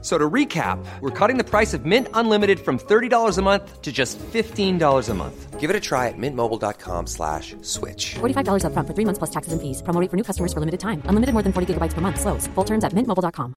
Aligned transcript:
So 0.00 0.16
to 0.16 0.30
recap, 0.30 0.78
we're 1.00 1.10
cutting 1.10 1.38
the 1.38 1.44
price 1.44 1.74
of 1.74 1.84
Mint 1.84 2.06
Unlimited 2.14 2.60
from 2.60 2.78
$30 2.78 3.36
a 3.36 3.42
month 3.42 3.82
to 3.82 3.90
just 3.90 4.16
$15 4.18 5.08
a 5.08 5.14
month. 5.14 5.58
Give 5.58 5.70
it 5.70 5.74
a 5.74 5.80
try 5.80 6.06
at 6.06 6.14
mintmobile.com 6.16 7.08
slash 7.08 7.56
switch. 7.62 8.14
$45 8.20 8.62
upfront 8.62 8.86
for 8.86 8.94
three 8.94 9.04
months 9.04 9.18
plus 9.18 9.30
taxes 9.30 9.52
and 9.52 9.60
fees. 9.60 9.82
Promo 9.82 10.00
rate 10.00 10.08
for 10.08 10.16
new 10.16 10.22
customers 10.22 10.52
for 10.52 10.60
limited 10.60 10.78
time. 10.78 11.02
Unlimited 11.06 11.32
more 11.34 11.42
than 11.42 11.52
40 11.52 11.74
gigabytes 11.74 11.94
per 11.94 12.00
month. 12.00 12.20
Slows. 12.20 12.46
Full 12.54 12.64
terms 12.64 12.84
at 12.84 12.92
mintmobile.com. 12.92 13.54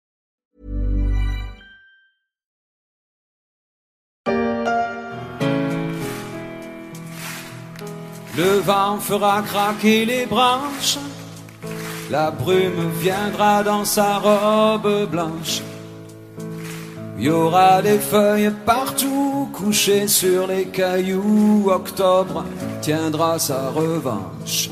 Le 8.38 8.62
vent 8.62 8.98
fera 8.98 9.44
craquer 9.44 10.06
les 10.06 10.26
branches. 10.26 10.98
La 12.10 12.32
brume 12.32 12.90
viendra 13.00 13.62
dans 13.62 13.86
sa 13.86 14.18
robe 14.18 15.06
blanche. 15.10 15.62
Il 17.22 17.28
y 17.28 17.30
aura 17.30 17.84
des 17.84 18.00
feuilles 18.00 18.50
partout 18.66 19.48
couchées 19.54 20.08
sur 20.08 20.48
les 20.48 20.66
cailloux. 20.66 21.70
Octobre 21.70 22.46
tiendra 22.82 23.38
sa 23.38 23.70
revanche. 23.70 24.72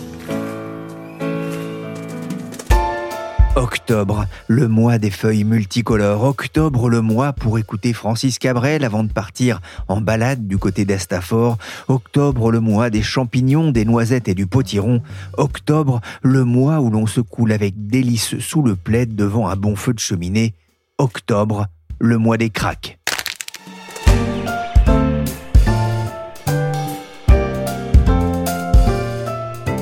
Octobre, 3.55 4.25
le 4.47 4.67
mois 4.67 4.97
des 4.97 5.11
feuilles 5.11 5.43
multicolores. 5.43 6.23
Octobre, 6.23 6.89
le 6.89 7.01
mois 7.01 7.33
pour 7.33 7.59
écouter 7.59 7.93
Francis 7.93 8.39
Cabrel 8.39 8.83
avant 8.83 9.03
de 9.03 9.11
partir 9.13 9.61
en 9.87 10.01
balade 10.01 10.47
du 10.47 10.57
côté 10.57 10.85
d'Astafor. 10.85 11.59
Octobre, 11.87 12.51
le 12.51 12.61
mois 12.61 12.89
des 12.89 13.03
champignons, 13.03 13.69
des 13.69 13.85
noisettes 13.85 14.27
et 14.27 14.33
du 14.33 14.47
potiron. 14.47 15.03
Octobre, 15.37 16.01
le 16.23 16.45
mois 16.45 16.79
où 16.79 16.89
l'on 16.89 17.05
se 17.05 17.21
coule 17.21 17.51
avec 17.51 17.85
délice 17.85 18.39
sous 18.39 18.63
le 18.63 18.75
plaid 18.75 19.15
devant 19.15 19.49
un 19.49 19.55
bon 19.55 19.75
feu 19.75 19.93
de 19.93 19.99
cheminée. 19.99 20.55
Octobre, 20.97 21.67
le 21.99 22.17
mois 22.17 22.37
des 22.37 22.49
cracks. 22.49 22.99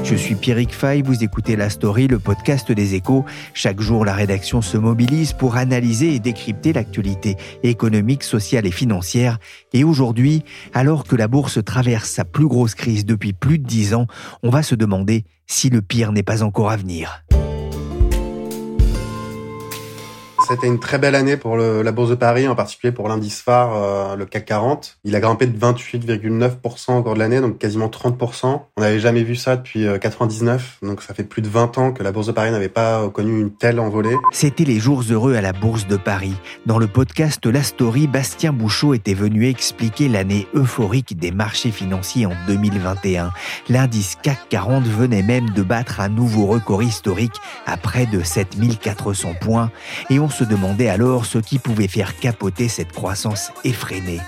Je 0.10 0.16
suis 0.16 0.36
Pierrick 0.36 0.74
Fay, 0.74 1.02
vous 1.02 1.26
écoutez 1.26 1.58
La 1.58 1.70
Story, 1.70 2.08
le 2.08 2.18
podcast 2.18 2.72
des 2.72 2.96
échos. 2.96 3.26
Chaque 3.54 3.82
jour, 3.82 4.06
la 4.06 4.14
rédaction 4.14 4.62
se 4.62 4.78
mobilise 4.78 5.34
pour 5.34 5.58
analyser 5.58 6.16
et 6.16 6.20
décrypter 6.20 6.72
l'actualité 6.72 7.36
économique, 7.64 8.24
sociale 8.24 8.66
et 8.66 8.72
financière. 8.72 9.38
Et 9.74 9.84
aujourd'hui, 9.84 10.46
alors 10.74 11.04
que 11.04 11.18
la 11.18 11.28
bourse 11.28 11.62
traverse 11.62 12.10
sa 12.10 12.24
plus 12.24 12.48
grosse 12.48 12.74
crise 12.74 13.06
depuis 13.06 13.34
plus 13.34 13.60
de 13.60 13.68
dix 13.68 13.94
ans, 13.94 14.08
on 14.44 14.50
va 14.50 14.64
se 14.64 14.76
demander 14.76 15.26
si 15.46 15.70
le 15.70 15.82
pire 15.82 16.14
n'est 16.14 16.24
pas 16.24 16.42
encore 16.42 16.72
à 16.72 16.78
venir. 16.78 17.26
C'était 20.48 20.68
une 20.68 20.80
très 20.80 20.98
belle 20.98 21.16
année 21.16 21.36
pour 21.36 21.58
le, 21.58 21.82
la 21.82 21.92
Bourse 21.92 22.10
de 22.10 22.16
Paris, 22.16 22.48
en 22.48 22.56
particulier 22.56 22.94
pour 22.94 23.10
l'indice 23.10 23.42
phare, 23.42 23.74
euh, 23.76 24.16
le 24.16 24.26
CAC 24.26 24.46
40. 24.46 24.98
Il 25.04 25.14
a 25.16 25.20
grimpé 25.20 25.46
de 25.46 25.58
28,9% 25.60 26.98
au 26.98 27.04
cours 27.04 27.16
de 27.16 27.20
l'année, 27.20 27.42
donc 27.42 27.58
quasiment 27.58 27.88
30%. 27.88 28.62
On 28.78 28.82
n'avait 28.82 29.00
jamais 29.00 29.24
vu 29.24 29.36
ça 29.36 29.58
depuis 29.58 29.86
99, 30.00 30.78
donc 30.84 31.02
ça 31.02 31.14
fait 31.14 31.24
plus 31.24 31.42
de 31.42 31.50
20 31.50 31.78
ans 31.78 31.92
que 31.92 32.02
la 32.02 32.14
Bourse 32.14 32.28
de 32.28 32.32
Paris 32.32 32.52
n'avait 32.52 32.70
pas 32.70 33.10
connu 33.10 33.42
une 33.42 33.52
telle 33.52 33.80
envolée. 33.80 34.16
C'était 34.32 34.64
les 34.64 34.80
jours 34.80 35.04
heureux 35.10 35.36
à 35.36 35.42
la 35.42 35.52
Bourse 35.52 35.86
de 35.86 35.98
Paris. 35.98 36.36
Dans 36.66 36.80
le 36.80 36.88
podcast 36.88 37.46
La 37.46 37.64
Story, 37.64 38.08
Bastien 38.08 38.54
Bouchot 38.54 38.94
était 38.94 39.14
venu 39.14 39.48
expliquer 39.48 40.08
l'année 40.08 40.48
euphorique 40.54 41.18
des 41.18 41.32
marchés 41.32 41.72
financiers 41.72 42.26
en 42.26 42.34
2021. 42.48 43.32
L'indice 43.68 44.18
CAC 44.22 44.48
40 44.50 44.86
venait 44.86 45.24
même 45.24 45.50
de 45.50 45.62
battre 45.62 46.00
un 46.00 46.10
nouveau 46.10 46.46
record 46.46 46.84
historique 46.84 47.36
à 47.66 47.76
près 47.76 48.06
de 48.06 48.24
7400 48.24 49.34
points 49.42 49.72
et 50.10 50.20
on 50.20 50.30
se 50.30 50.37
demandait 50.44 50.90
alors 50.90 51.26
ce 51.26 51.38
qui 51.38 51.60
pouvait 51.60 51.88
faire 51.88 52.18
capoter 52.20 52.68
cette 52.68 52.92
croissance 52.92 53.52
effrénée. 53.64 54.20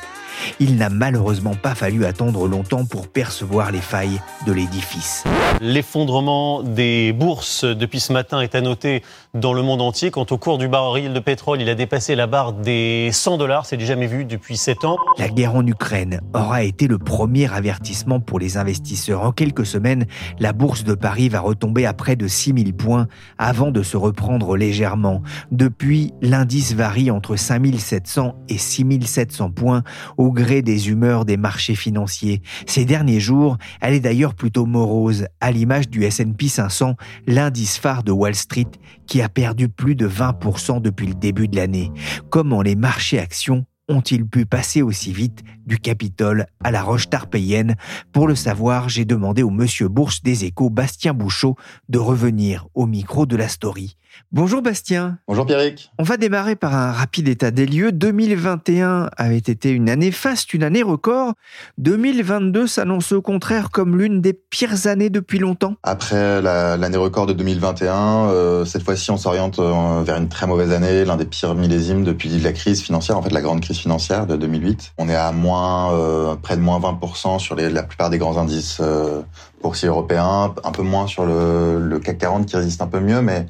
Il 0.60 0.76
n'a 0.76 0.90
malheureusement 0.90 1.56
pas 1.56 1.76
fallu 1.76 2.06
attendre 2.06 2.48
longtemps 2.48 2.86
pour 2.86 3.08
percevoir 3.08 3.72
les 3.72 3.82
failles 3.82 4.22
de 4.46 4.52
l'édifice. 4.52 5.24
L'effondrement 5.62 6.64
des 6.64 7.14
bourses 7.14 7.66
depuis 7.66 8.00
ce 8.00 8.14
matin 8.14 8.42
est 8.42 8.56
à 8.56 8.62
noter 8.62 9.04
dans 9.34 9.54
le 9.54 9.62
monde 9.62 9.82
entier. 9.82 10.12
Quant 10.12 10.26
au 10.30 10.38
cours 10.38 10.58
du 10.58 10.68
baril 10.68 11.14
de 11.14 11.20
pétrole, 11.20 11.62
il 11.62 11.70
a 11.70 11.76
dépassé 11.76 12.16
la 12.16 12.28
barre 12.28 12.54
des 12.54 13.10
100 13.12 13.38
dollars. 13.38 13.66
C'est 13.66 13.78
du 13.78 13.86
jamais 13.86 14.08
vu 14.08 14.26
depuis 14.26 14.58
7 14.58 14.86
ans. 14.86 14.98
La 15.18 15.30
guerre 15.30 15.56
en 15.56 15.66
Ukraine 15.66 16.22
aura 16.34 16.64
été 16.64 16.88
le 16.88 16.98
premier 16.98 17.52
avertissement 17.52 18.20
pour 18.20 18.40
les 18.40 18.58
investisseurs. 18.58 19.24
En 19.24 19.32
quelques 19.32 19.66
semaines, 19.66 20.06
la 20.40 20.54
bourse 20.54 20.84
de 20.84 20.94
Paris 20.94 21.30
va 21.30 21.40
retomber 21.40 21.86
à 21.86 21.94
près 21.94 22.16
de 22.16 22.28
6000 22.28 22.74
points 22.74 23.08
avant 23.38 23.72
de 23.72 23.84
se 23.84 23.98
reprendre 23.98 24.56
légèrement. 24.56 25.22
Depuis, 25.52 26.14
l'indice 26.22 26.74
varie 26.74 27.12
entre 27.12 27.36
5700 27.36 28.36
et 28.50 28.58
6700 28.58 29.52
points 29.52 29.84
au 30.18 30.29
gré 30.32 30.62
des 30.62 30.90
humeurs 30.90 31.26
des 31.26 31.38
marchés 31.38 31.76
financiers. 31.76 32.42
Ces 32.66 32.86
derniers 32.86 33.20
jours, 33.20 33.58
elle 33.82 33.94
est 33.94 34.00
d'ailleurs 34.00 34.36
plutôt 34.36 34.66
morose, 34.66 35.28
à 35.42 35.52
l'image 35.52 35.90
du 35.90 36.04
S&P 36.04 36.48
500, 36.48 36.96
l'indice 37.28 37.78
phare 37.78 38.04
de 38.04 38.12
Wall 38.12 38.36
Street, 38.36 38.72
qui 39.08 39.22
a 39.22 39.30
perdu 39.30 39.70
plus 39.70 39.96
de 39.96 40.08
20% 40.08 40.82
depuis 40.82 41.08
le 41.08 41.14
début 41.14 41.48
de 41.48 41.56
l'année. 41.56 41.92
Comment 42.30 42.62
les 42.62 42.76
marchés 42.76 43.20
actions 43.20 43.66
ont-ils 43.90 44.26
pu 44.26 44.46
passer 44.46 44.82
aussi 44.82 45.12
vite 45.12 45.44
du 45.70 45.80
Capitole 45.80 46.48
à 46.62 46.72
la 46.72 46.82
roche 46.82 47.10
tarpéienne 47.10 47.76
Pour 48.12 48.28
le 48.28 48.36
savoir, 48.36 48.90
j'ai 48.90 49.06
demandé 49.06 49.44
au 49.44 49.50
monsieur 49.50 49.88
Bourse 49.88 50.22
des 50.22 50.44
Échos, 50.44 50.70
Bastien 50.70 51.14
Bouchot, 51.14 51.56
de 51.88 52.00
revenir 52.00 52.68
au 52.74 52.88
micro 52.88 53.26
de 53.26 53.38
la 53.38 53.48
story. 53.48 53.96
Bonjour 54.32 54.62
Bastien. 54.62 55.18
Bonjour 55.28 55.46
Pierrick. 55.46 55.92
On 55.98 56.04
va 56.04 56.18
démarrer 56.18 56.56
par 56.56 56.76
un 56.76 56.92
rapide 56.92 57.28
état 57.28 57.52
des 57.52 57.66
lieux. 57.66 57.92
2021 57.92 59.10
avait 59.18 59.38
été 59.38 59.72
une 59.72 59.90
année 59.90 60.12
faste, 60.12 60.54
une 60.54 60.64
année 60.64 60.84
record. 60.84 61.34
2022 61.78 62.68
s'annonce 62.68 63.12
au 63.12 63.22
contraire 63.22 63.70
comme 63.72 63.98
l'une 63.98 64.22
des 64.22 64.34
pires 64.34 64.88
années 64.88 65.10
depuis 65.10 65.40
longtemps. 65.40 65.76
Après 65.84 66.42
l'année 66.42 66.98
record 66.98 67.26
de 67.26 67.34
2021, 67.34 68.30
euh, 68.30 68.66
cette 68.66 68.84
fois-ci 68.84 69.10
on 69.12 69.18
s'oriente 69.18 69.60
euh, 69.60 70.04
vers 70.04 70.18
une 70.18 70.30
très 70.30 70.48
mauvaise 70.48 70.72
année, 70.72 71.06
l'un 71.06 71.18
des 71.18 71.26
pires 71.26 71.56
millésimes 71.56 72.04
depuis 72.04 72.30
la 72.40 72.54
crise 72.54 72.82
financière, 72.82 73.18
en 73.18 73.22
fait 73.22 73.32
la 73.32 73.42
grande 73.42 73.62
crise 73.62 73.78
financière 73.78 74.28
de 74.28 74.36
2008. 74.36 74.94
On 74.98 75.10
est 75.10 75.16
à 75.16 75.32
moins 75.32 75.59
euh, 75.92 76.36
près 76.36 76.56
de 76.56 76.62
moins 76.62 76.80
20% 76.80 77.40
sur 77.40 77.56
la 77.56 77.84
plupart 77.84 78.10
des 78.10 78.18
grands 78.18 78.38
indices 78.38 78.78
euh, 78.82 79.22
boursiers 79.62 79.88
européens, 79.88 80.54
un 80.64 80.72
peu 80.72 80.84
moins 80.84 81.08
sur 81.08 81.26
le, 81.26 81.80
le 81.80 82.00
CAC 82.00 82.18
40 82.18 82.46
qui 82.46 82.56
résiste 82.56 82.82
un 82.82 82.88
peu 82.88 83.00
mieux, 83.00 83.22
mais 83.22 83.46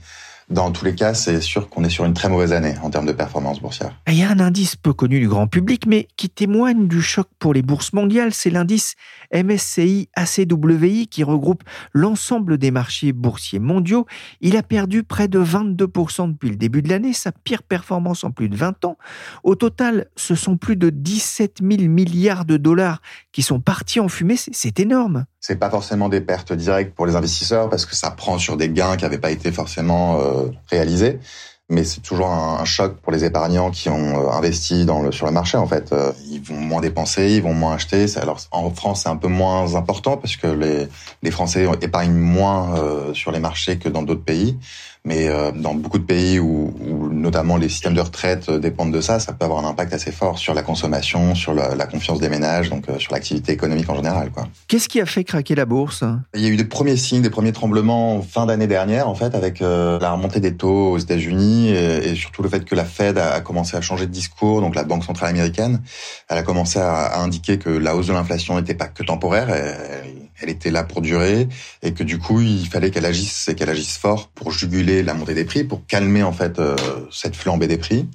dans 0.50 0.72
tous 0.72 0.84
les 0.84 0.96
cas, 0.96 1.14
c'est 1.14 1.42
sûr 1.42 1.70
qu'on 1.70 1.84
est 1.84 1.90
sur 1.90 2.06
une 2.06 2.14
très 2.14 2.28
mauvaise 2.28 2.54
année 2.54 2.74
en 2.82 2.90
termes 2.90 3.06
de 3.06 3.12
performance 3.12 3.62
boursière. 3.62 4.00
Il 4.08 4.16
y 4.16 4.24
a 4.24 4.32
un 4.32 4.40
indice 4.40 4.76
peu 4.76 4.94
connu 4.94 5.20
du 5.20 5.28
grand 5.28 5.48
public, 5.48 5.86
mais 5.86 6.08
qui 6.18 6.30
témoigne 6.30 6.88
du 6.88 7.02
choc 7.02 7.28
pour 7.38 7.54
les 7.54 7.62
bourses 7.62 7.94
mondiales. 7.94 8.34
C'est 8.34 8.50
l'indice 8.50 8.96
MSCI 9.32 10.10
ACWI 10.16 11.08
qui 11.08 11.24
regroupe 11.24 11.64
l'ensemble 11.94 12.58
des 12.58 12.72
marchés 12.72 13.14
boursiers 13.14 13.60
mondiaux. 13.60 14.08
Il 14.42 14.58
a 14.58 14.64
perdu 14.64 15.04
près 15.04 15.28
de 15.28 15.40
22% 15.40 16.32
depuis 16.32 16.50
le 16.50 16.56
début 16.56 16.82
de 16.82 16.90
l'année, 16.90 17.14
sa 17.14 17.32
pire 17.32 17.62
performance 17.62 18.24
en 18.24 18.32
plus 18.32 18.50
de 18.50 18.56
20 18.56 18.86
ans. 18.86 18.98
Au 19.44 19.54
total, 19.54 20.08
ce 20.16 20.34
sont 20.34 20.58
plus 20.58 20.76
de 20.76 20.90
17 20.90 21.58
000 21.62 21.84
milliards 21.90 22.46
de 22.46 22.58
dollars 22.58 23.02
qui 23.32 23.44
sont 23.44 23.60
partis 23.60 24.00
en 24.00 24.08
fumée. 24.08 24.36
C'est 24.38 24.80
énorme. 24.80 25.26
C'est 25.42 25.58
pas 25.58 25.70
forcément 25.70 26.10
des 26.10 26.22
pertes 26.22 26.54
directes 26.54 26.96
pour 26.96 27.06
les 27.06 27.16
investisseurs 27.16 27.70
parce 27.70 27.86
que 27.86 27.96
ça 27.96 28.12
prend 28.12 28.38
sur 28.38 28.58
des 28.58 28.70
gains 28.70 28.98
qui 28.98 29.04
n'avaient 29.04 29.20
pas 29.20 29.32
été 29.32 29.52
forcément 29.52 30.20
euh, 30.40 30.52
réalisés. 30.70 31.20
Mais 31.70 31.84
c'est 31.84 32.02
toujours 32.02 32.28
un, 32.28 32.66
choc 32.66 32.98
pour 32.98 33.12
les 33.12 33.26
épargnants 33.26 33.70
qui 33.72 33.90
ont 33.90 34.28
euh, 34.28 34.32
investi 34.32 34.86
dans 34.86 35.02
le, 35.02 35.12
sur 35.12 35.26
le 35.26 35.32
marché. 35.32 35.58
En 35.58 35.68
fait, 35.68 35.92
euh, 35.92 36.12
ils 36.30 36.42
vont 36.42 36.60
moins 36.60 36.82
dépenser, 36.82 37.36
ils 37.36 37.44
vont 37.44 37.54
moins 37.54 37.74
acheter. 37.74 38.06
Alors 38.18 38.40
en 38.52 38.70
France, 38.72 39.02
c'est 39.04 39.10
un 39.10 39.16
peu 39.16 39.28
moins 39.28 39.76
important 39.76 40.18
parce 40.18 40.36
que 40.36 40.48
les, 40.48 40.88
les 41.22 41.32
Français 41.32 41.68
épargnent 41.82 42.14
moins 42.14 42.76
sur 43.14 43.32
les 43.32 43.40
marchés 43.40 43.78
que 43.78 43.90
dans 43.90 44.04
d'autres 44.04 44.24
pays. 44.24 44.58
Mais 45.06 45.30
dans 45.56 45.74
beaucoup 45.74 45.98
de 45.98 46.04
pays 46.04 46.40
où, 46.40 46.74
où, 46.82 47.10
notamment 47.10 47.56
les 47.56 47.70
systèmes 47.70 47.94
de 47.94 48.02
retraite 48.02 48.52
dépendent 48.52 48.92
de 48.92 49.00
ça, 49.00 49.20
ça 49.20 49.32
peut 49.32 49.46
avoir 49.46 49.66
un 49.66 49.70
impact 49.70 49.94
assez 49.94 50.12
fort 50.12 50.38
sur 50.38 50.54
la 50.54 50.62
consommation, 50.62 51.36
sur 51.36 51.54
la, 51.54 51.74
la 51.74 51.86
confiance 51.86 52.20
des 52.20 52.28
ménages, 52.28 52.70
donc 52.70 52.86
sur 53.00 53.14
l'activité 53.14 53.54
économique 53.54 53.90
en 53.90 53.96
général. 53.96 54.30
Qu'est-ce 54.68 54.90
qui 54.90 55.02
a 55.02 55.06
fait 55.06 55.24
craquer 55.24 55.56
la 55.56 55.66
bourse? 55.66 56.04
Il 56.36 56.42
y 56.42 56.46
a 56.46 56.50
eu 56.50 56.58
des 56.58 56.66
premiers 56.66 56.98
signes, 56.98 57.22
des 57.22 57.30
premiers 57.30 57.54
tremblements 57.54 58.22
fin 58.22 58.46
d'année 58.46 58.68
dernière, 58.68 59.08
en 59.08 59.16
fait, 59.16 59.36
avec 59.36 59.62
euh, 59.62 60.00
la 60.00 60.12
remontée 60.12 60.40
des 60.40 60.56
taux 60.56 60.92
aux 60.92 60.98
États-Unis 60.98 61.59
et, 61.68 62.10
et, 62.10 62.16
surtout 62.16 62.42
le 62.42 62.50
fait 62.50 62.66
que 62.66 62.76
la 62.76 62.86
Fed 62.86 63.18
a, 63.18 63.42
commencé 63.42 63.76
à 63.76 63.82
changer 63.82 64.06
de 64.06 64.12
discours, 64.12 64.62
donc 64.62 64.76
la 64.76 64.84
Banque 64.84 65.04
centrale 65.04 65.30
américaine, 65.30 65.82
elle 66.30 66.38
a 66.38 66.44
commencé 66.44 66.80
à, 66.80 67.20
indiquer 67.20 67.60
que 67.60 67.70
la 67.70 67.96
hausse 67.96 68.08
de 68.08 68.14
l'inflation 68.14 68.56
n'était 68.56 68.74
pas 68.74 68.88
que 68.88 69.04
temporaire, 69.04 69.50
elle, 69.50 70.50
était 70.50 70.72
là 70.72 70.84
pour 70.84 71.02
durer 71.02 71.50
et 71.84 71.94
que 71.94 72.02
du 72.02 72.18
coup 72.18 72.40
il 72.40 72.66
fallait 72.66 72.92
qu'elle 72.92 73.06
agisse 73.06 73.50
et 73.50 73.56
qu'elle 73.56 73.70
agisse 73.70 73.98
fort 73.98 74.30
pour 74.30 74.52
juguler 74.52 75.04
la 75.04 75.14
montée 75.14 75.34
des 75.34 75.44
prix, 75.44 75.66
pour 75.66 75.86
calmer 75.86 76.24
en 76.24 76.32
fait 76.32 76.60
euh, 76.60 76.76
cette 77.12 77.36
flambée 77.36 77.68
des 77.68 77.78
prix. 77.78 78.08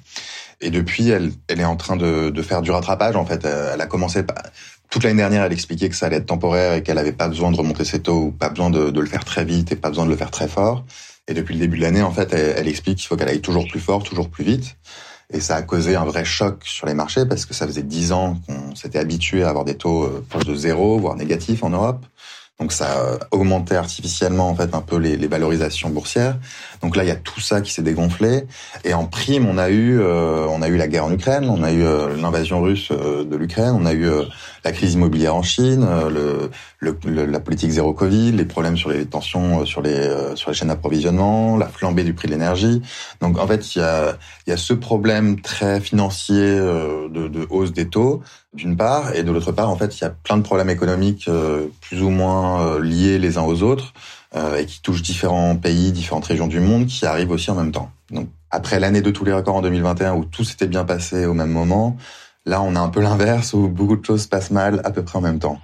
Et 0.59 0.71
depuis, 0.71 1.09
elle, 1.09 1.31
elle 1.47 1.59
est 1.59 1.65
en 1.65 1.75
train 1.75 1.97
de, 1.97 2.31
de 2.31 2.41
faire 2.41 2.61
du 2.61 2.71
rattrapage. 2.71 3.15
En 3.15 3.25
fait, 3.25 3.45
elle 3.45 3.79
a 3.79 3.85
commencé 3.85 4.23
toute 4.89 5.03
l'année 5.03 5.17
dernière, 5.17 5.43
elle 5.43 5.53
expliquait 5.53 5.89
que 5.89 5.95
ça 5.95 6.05
allait 6.05 6.17
être 6.17 6.25
temporaire 6.25 6.73
et 6.73 6.83
qu'elle 6.83 6.97
avait 6.97 7.11
pas 7.11 7.27
besoin 7.27 7.51
de 7.51 7.57
remonter 7.57 7.83
ses 7.83 8.01
taux, 8.01 8.31
pas 8.31 8.49
besoin 8.49 8.69
de, 8.69 8.91
de, 8.91 9.01
le 9.01 9.07
faire 9.07 9.25
très 9.25 9.43
vite 9.43 9.71
et 9.71 9.75
pas 9.75 9.89
besoin 9.89 10.05
de 10.05 10.09
le 10.09 10.15
faire 10.15 10.31
très 10.31 10.47
fort. 10.47 10.85
Et 11.27 11.33
depuis 11.33 11.55
le 11.55 11.59
début 11.59 11.77
de 11.77 11.81
l'année, 11.81 12.03
en 12.03 12.11
fait, 12.11 12.33
elle, 12.33 12.67
explique 12.67 12.97
qu'il 12.97 13.07
faut 13.07 13.15
qu'elle 13.15 13.29
aille 13.29 13.41
toujours 13.41 13.67
plus 13.67 13.79
fort, 13.79 14.03
toujours 14.03 14.29
plus 14.29 14.43
vite. 14.43 14.77
Et 15.33 15.39
ça 15.39 15.55
a 15.55 15.63
causé 15.63 15.95
un 15.95 16.05
vrai 16.05 16.23
choc 16.23 16.63
sur 16.65 16.85
les 16.85 16.93
marchés 16.93 17.25
parce 17.25 17.47
que 17.47 17.55
ça 17.55 17.65
faisait 17.65 17.81
dix 17.81 18.11
ans 18.11 18.39
qu'on 18.45 18.75
s'était 18.75 18.99
habitué 18.99 19.43
à 19.43 19.49
avoir 19.49 19.65
des 19.65 19.75
taux 19.75 20.03
euh, 20.03 20.23
proches 20.29 20.45
de 20.45 20.53
zéro, 20.53 20.99
voire 20.99 21.15
négatifs 21.15 21.63
en 21.63 21.71
Europe. 21.71 22.05
Donc 22.59 22.71
ça 22.71 22.85
a 22.85 23.17
augmenté 23.31 23.75
artificiellement 23.75 24.49
en 24.49 24.55
fait 24.55 24.73
un 24.75 24.81
peu 24.81 24.97
les, 24.97 25.27
valorisations 25.27 25.89
boursières. 25.89 26.37
Donc 26.85 26.97
là 26.97 27.03
il 27.03 27.07
y 27.07 27.11
a 27.11 27.15
tout 27.15 27.41
ça 27.41 27.61
qui 27.61 27.73
s'est 27.73 27.81
dégonflé. 27.81 28.45
Et 28.83 28.93
en 28.93 29.05
prime 29.05 29.47
on 29.47 29.57
a 29.57 29.69
eu 29.71 29.99
euh, 29.99 30.45
on 30.51 30.61
a 30.61 30.67
eu 30.67 30.77
la 30.77 30.87
guerre 30.87 31.05
en 31.05 31.11
Ukraine, 31.11 31.49
on 31.49 31.63
a 31.63 31.71
eu 31.71 31.83
euh, 31.83 32.15
l'invasion 32.15 32.61
russe 32.61 32.89
euh, 32.91 33.23
de 33.23 33.35
l'Ukraine, 33.35 33.73
on 33.75 33.87
a 33.87 33.93
eu 33.93 34.05
euh, 34.05 34.21
la 34.63 34.71
crise 34.71 34.93
immobilière 34.93 35.35
en 35.35 35.41
Chine, 35.41 35.83
euh, 35.83 36.51
le, 36.79 36.95
le, 37.03 37.25
la 37.25 37.39
politique 37.39 37.71
zéro 37.71 37.91
Covid, 37.93 38.33
les 38.33 38.45
problèmes 38.45 38.77
sur 38.77 38.91
les 38.91 39.07
tensions 39.07 39.65
sur 39.65 39.81
les 39.81 40.35
sur 40.35 40.51
les 40.51 40.55
chaînes 40.55 40.67
d'approvisionnement, 40.67 41.57
la 41.57 41.67
flambée 41.67 42.03
du 42.03 42.13
prix 42.13 42.27
de 42.27 42.33
l'énergie. 42.33 42.83
Donc 43.19 43.39
en 43.39 43.47
fait 43.47 43.75
il 43.75 43.79
y 43.79 43.81
a 43.81 44.15
il 44.45 44.51
y 44.51 44.53
a 44.53 44.57
ce 44.57 44.75
problème 44.75 45.41
très 45.41 45.81
financier 45.81 46.45
de, 47.15 47.27
de 47.27 47.47
hausse 47.49 47.73
des 47.73 47.89
taux 47.89 48.21
d'une 48.53 48.77
part, 48.77 49.13
et 49.15 49.23
de 49.23 49.31
l'autre 49.33 49.51
part, 49.51 49.69
en 49.69 49.75
fait, 49.75 49.99
il 49.99 50.01
y 50.01 50.07
a 50.07 50.11
plein 50.11 50.37
de 50.37 50.41
problèmes 50.41 50.69
économiques 50.69 51.29
plus 51.81 52.01
ou 52.01 52.09
moins 52.09 52.79
liés 52.79 53.19
les 53.19 53.37
uns 53.37 53.43
aux 53.43 53.63
autres 53.63 53.93
euh, 54.35 54.57
et 54.57 54.65
qui 54.65 54.81
touchent 54.81 55.01
différents 55.01 55.55
pays, 55.55 55.91
différentes 55.91 56.25
régions 56.25 56.47
du 56.47 56.59
monde, 56.59 56.87
qui 56.87 57.05
arrivent 57.05 57.31
aussi 57.31 57.51
en 57.51 57.55
même 57.55 57.71
temps. 57.71 57.91
Donc, 58.11 58.27
après 58.51 58.79
l'année 58.79 59.01
de 59.01 59.11
tous 59.11 59.25
les 59.25 59.33
records 59.33 59.55
en 59.55 59.61
2021 59.61 60.13
où 60.15 60.25
tout 60.25 60.43
s'était 60.43 60.67
bien 60.67 60.85
passé 60.85 61.25
au 61.25 61.33
même 61.33 61.51
moment, 61.51 61.97
là, 62.45 62.61
on 62.61 62.75
a 62.75 62.79
un 62.79 62.89
peu 62.89 63.01
l'inverse 63.01 63.53
où 63.53 63.67
beaucoup 63.67 63.95
de 63.95 64.05
choses 64.05 64.23
se 64.23 64.27
passent 64.27 64.51
mal 64.51 64.81
à 64.83 64.91
peu 64.91 65.03
près 65.03 65.17
en 65.17 65.21
même 65.21 65.39
temps. 65.39 65.59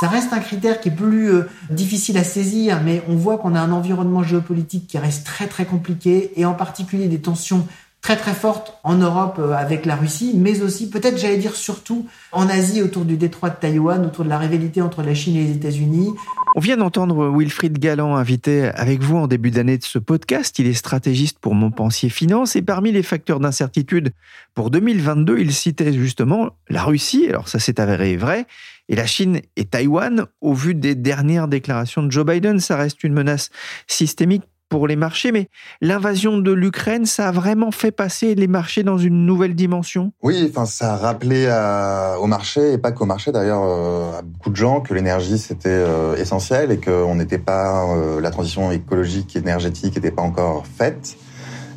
Ça 0.00 0.06
reste 0.06 0.32
un 0.32 0.38
critère 0.38 0.80
qui 0.80 0.90
est 0.90 0.94
plus 0.94 1.32
euh, 1.32 1.48
difficile 1.70 2.18
à 2.18 2.24
saisir, 2.24 2.80
mais 2.84 3.02
on 3.08 3.16
voit 3.16 3.36
qu'on 3.36 3.56
a 3.56 3.60
un 3.60 3.72
environnement 3.72 4.22
géopolitique 4.22 4.86
qui 4.86 4.96
reste 4.96 5.26
très 5.26 5.48
très 5.48 5.64
compliqué, 5.64 6.30
et 6.36 6.44
en 6.44 6.54
particulier 6.54 7.08
des 7.08 7.20
tensions 7.20 7.66
très 8.00 8.16
très 8.16 8.34
forte 8.34 8.74
en 8.84 8.94
Europe 8.94 9.36
euh, 9.38 9.52
avec 9.52 9.84
la 9.84 9.96
Russie, 9.96 10.32
mais 10.34 10.62
aussi 10.62 10.88
peut-être 10.88 11.18
j'allais 11.18 11.36
dire 11.36 11.56
surtout 11.56 12.06
en 12.32 12.48
Asie 12.48 12.82
autour 12.82 13.04
du 13.04 13.16
détroit 13.16 13.50
de 13.50 13.56
Taïwan, 13.56 14.04
autour 14.06 14.24
de 14.24 14.28
la 14.28 14.38
rivalité 14.38 14.80
entre 14.80 15.02
la 15.02 15.14
Chine 15.14 15.36
et 15.36 15.44
les 15.44 15.52
États-Unis. 15.52 16.14
On 16.56 16.60
vient 16.60 16.76
d'entendre 16.76 17.30
Wilfried 17.36 17.78
Galland 17.78 18.16
invité 18.16 18.64
avec 18.74 19.02
vous 19.02 19.16
en 19.16 19.26
début 19.26 19.50
d'année 19.50 19.78
de 19.78 19.84
ce 19.84 19.98
podcast. 19.98 20.58
Il 20.58 20.66
est 20.66 20.74
stratégiste 20.74 21.38
pour 21.38 21.54
Montpensier 21.54 22.08
Finance 22.08 22.56
et 22.56 22.62
parmi 22.62 22.92
les 22.92 23.02
facteurs 23.02 23.40
d'incertitude 23.40 24.12
pour 24.54 24.70
2022, 24.70 25.38
il 25.38 25.52
citait 25.52 25.92
justement 25.92 26.50
la 26.68 26.82
Russie. 26.82 27.26
Alors 27.28 27.48
ça 27.48 27.58
s'est 27.58 27.80
avéré 27.80 28.16
vrai. 28.16 28.46
Et 28.88 28.96
la 28.96 29.06
Chine 29.06 29.40
et 29.56 29.64
Taïwan, 29.66 30.26
au 30.40 30.54
vu 30.54 30.74
des 30.74 30.94
dernières 30.94 31.46
déclarations 31.46 32.02
de 32.02 32.10
Joe 32.10 32.24
Biden, 32.24 32.58
ça 32.58 32.76
reste 32.76 33.04
une 33.04 33.12
menace 33.12 33.50
systémique 33.86 34.44
pour 34.68 34.86
les 34.86 34.96
marchés, 34.96 35.32
mais 35.32 35.48
l'invasion 35.80 36.38
de 36.38 36.52
l'Ukraine, 36.52 37.06
ça 37.06 37.28
a 37.28 37.32
vraiment 37.32 37.70
fait 37.70 37.90
passer 37.90 38.34
les 38.34 38.46
marchés 38.46 38.82
dans 38.82 38.98
une 38.98 39.24
nouvelle 39.26 39.54
dimension? 39.54 40.12
Oui, 40.22 40.46
enfin, 40.50 40.66
ça 40.66 40.94
a 40.94 40.96
rappelé 40.96 41.46
à, 41.46 42.16
au 42.20 42.26
marché, 42.26 42.72
et 42.72 42.78
pas 42.78 42.92
qu'au 42.92 43.06
marché 43.06 43.32
d'ailleurs, 43.32 43.62
euh, 43.64 44.18
à 44.18 44.22
beaucoup 44.22 44.50
de 44.50 44.56
gens, 44.56 44.80
que 44.80 44.94
l'énergie 44.94 45.38
c'était 45.38 45.68
euh, 45.68 46.16
essentiel 46.16 46.70
et 46.70 46.78
qu'on 46.78 47.14
n'était 47.14 47.38
pas, 47.38 47.84
euh, 47.94 48.20
la 48.20 48.30
transition 48.30 48.70
écologique 48.70 49.36
et 49.36 49.38
énergétique 49.38 49.96
n'était 49.96 50.10
pas 50.10 50.22
encore 50.22 50.66
faite 50.66 51.16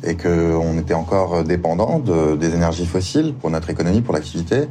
et 0.04 0.16
qu'on 0.16 0.78
était 0.78 0.94
encore 0.94 1.44
dépendant 1.44 2.00
de, 2.00 2.36
des 2.36 2.54
énergies 2.54 2.86
fossiles 2.86 3.34
pour 3.34 3.50
notre 3.50 3.70
économie, 3.70 4.00
pour 4.00 4.14
l'activité, 4.14 4.68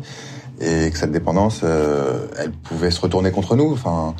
et 0.59 0.91
que 0.91 0.97
cette 0.97 1.11
dépendance, 1.11 1.61
euh, 1.63 2.27
elle 2.37 2.51
pouvait 2.51 2.91
se 2.91 3.01
retourner 3.01 3.31
contre 3.31 3.55
nous. 3.55 3.71
Enfin, 3.71 4.13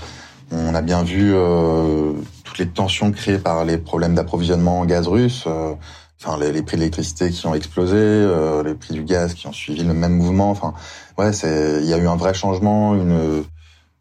on 0.52 0.76
a 0.76 0.82
bien 0.82 1.04
vu 1.04 1.34
euh, 1.34 2.14
toutes 2.44 2.58
les 2.58 2.68
tensions 2.68 3.12
créées 3.12 3.38
par 3.38 3.66
les 3.66 3.78
problèmes 3.78 4.16
d'approvisionnement 4.16 4.80
en 4.80 4.86
gaz 4.86 5.08
russe, 5.08 5.46
euh, 5.48 5.74
enfin 6.22 6.38
les, 6.38 6.62
prix 6.62 6.76
de 6.76 6.82
l'électricité 6.82 7.30
qui 7.30 7.46
ont 7.48 7.56
explosé, 7.56 7.96
euh, 7.96 8.64
les 8.64 8.74
prix 8.74 8.94
du 8.94 9.04
gaz 9.04 9.34
qui 9.34 9.48
ont 9.48 9.54
suivi 9.54 9.84
le 9.84 9.94
même 9.94 10.14
mouvement. 10.14 10.52
Enfin, 10.52 10.74
ouais, 11.18 11.34
c'est 11.34 11.80
il 11.82 11.90
y 11.90 11.94
a 11.94 11.98
eu 11.98 12.08
un 12.08 12.18
vrai 12.18 12.34
changement, 12.34 12.96
une 12.96 13.44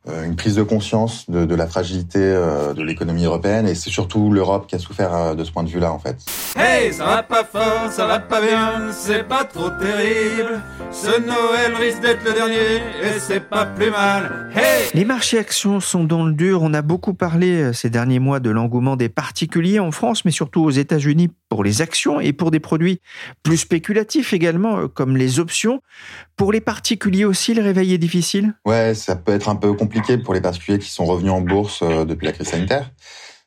une 0.07 0.35
prise 0.35 0.55
de 0.55 0.63
conscience 0.63 1.29
de, 1.29 1.45
de 1.45 1.55
la 1.55 1.67
fragilité 1.67 2.19
euh, 2.21 2.73
de 2.73 2.83
l'économie 2.83 3.25
européenne 3.25 3.69
et 3.69 3.75
c'est 3.75 3.91
surtout 3.91 4.33
l'Europe 4.33 4.67
qui 4.67 4.75
a 4.75 4.79
souffert 4.79 5.15
euh, 5.15 5.35
de 5.35 5.45
ce 5.45 5.53
point 5.53 5.63
de 5.63 5.69
vue-là 5.69 5.93
en 5.93 5.99
fait. 5.99 6.17
Hey, 6.57 6.93
ça 6.93 7.05
va 7.05 7.23
pas 7.23 7.45
fort, 7.45 7.91
ça 7.91 8.07
va 8.07 8.19
pas 8.19 8.41
bien, 8.41 8.93
c'est 8.93 9.29
pas 9.29 9.45
trop 9.45 9.69
terrible. 9.69 10.63
Ce 10.91 11.21
Noël 11.21 11.75
risque 11.79 12.01
d'être 12.01 12.25
le 12.25 12.33
dernier 12.33 12.77
et 13.03 13.19
c'est 13.19 13.41
pas 13.41 13.67
plus 13.67 13.91
mal. 13.91 14.51
Hey 14.55 14.89
Les 14.95 15.05
marchés 15.05 15.39
actions 15.39 15.81
sont 15.81 16.05
dans 16.05 16.25
le 16.25 16.33
dur. 16.33 16.63
On 16.63 16.73
a 16.73 16.83
beaucoup 16.83 17.15
parlé 17.15 17.73
ces 17.75 17.91
derniers 17.91 18.19
mois 18.19 18.41
de 18.41 18.51
l'engouement 18.51 18.97
des 18.97 19.09
particuliers 19.11 19.81
en 19.81 19.91
France, 19.91 20.25
mais 20.25 20.31
surtout 20.31 20.63
aux 20.63 20.71
États-Unis 20.71 21.31
pour 21.51 21.63
les 21.63 21.83
actions 21.83 22.21
et 22.21 22.33
pour 22.33 22.51
des 22.51 22.61
produits 22.61 23.03
plus 23.43 23.59
spéculatifs 23.59 24.33
également, 24.33 24.89
comme 24.89 25.19
les 25.19 25.39
options. 25.39 25.83
Pour 26.37 26.53
les 26.53 26.63
particuliers 26.63 27.27
aussi, 27.27 27.53
le 27.53 27.63
réveil 27.63 27.93
est 27.93 27.99
difficile? 27.99 28.55
Ouais, 28.65 28.95
ça 28.95 29.17
peut 29.17 29.33
être 29.33 29.51
un 29.51 29.57
peu 29.57 29.75
compliqué 29.75 30.17
pour 30.17 30.33
les 30.33 30.41
particuliers 30.41 30.79
qui 30.79 30.89
sont 30.89 31.05
revenus 31.05 31.33
en 31.33 31.43
bourse 31.43 31.83
depuis 31.83 32.27
la 32.27 32.33
crise 32.33 32.47
sanitaire. 32.47 32.91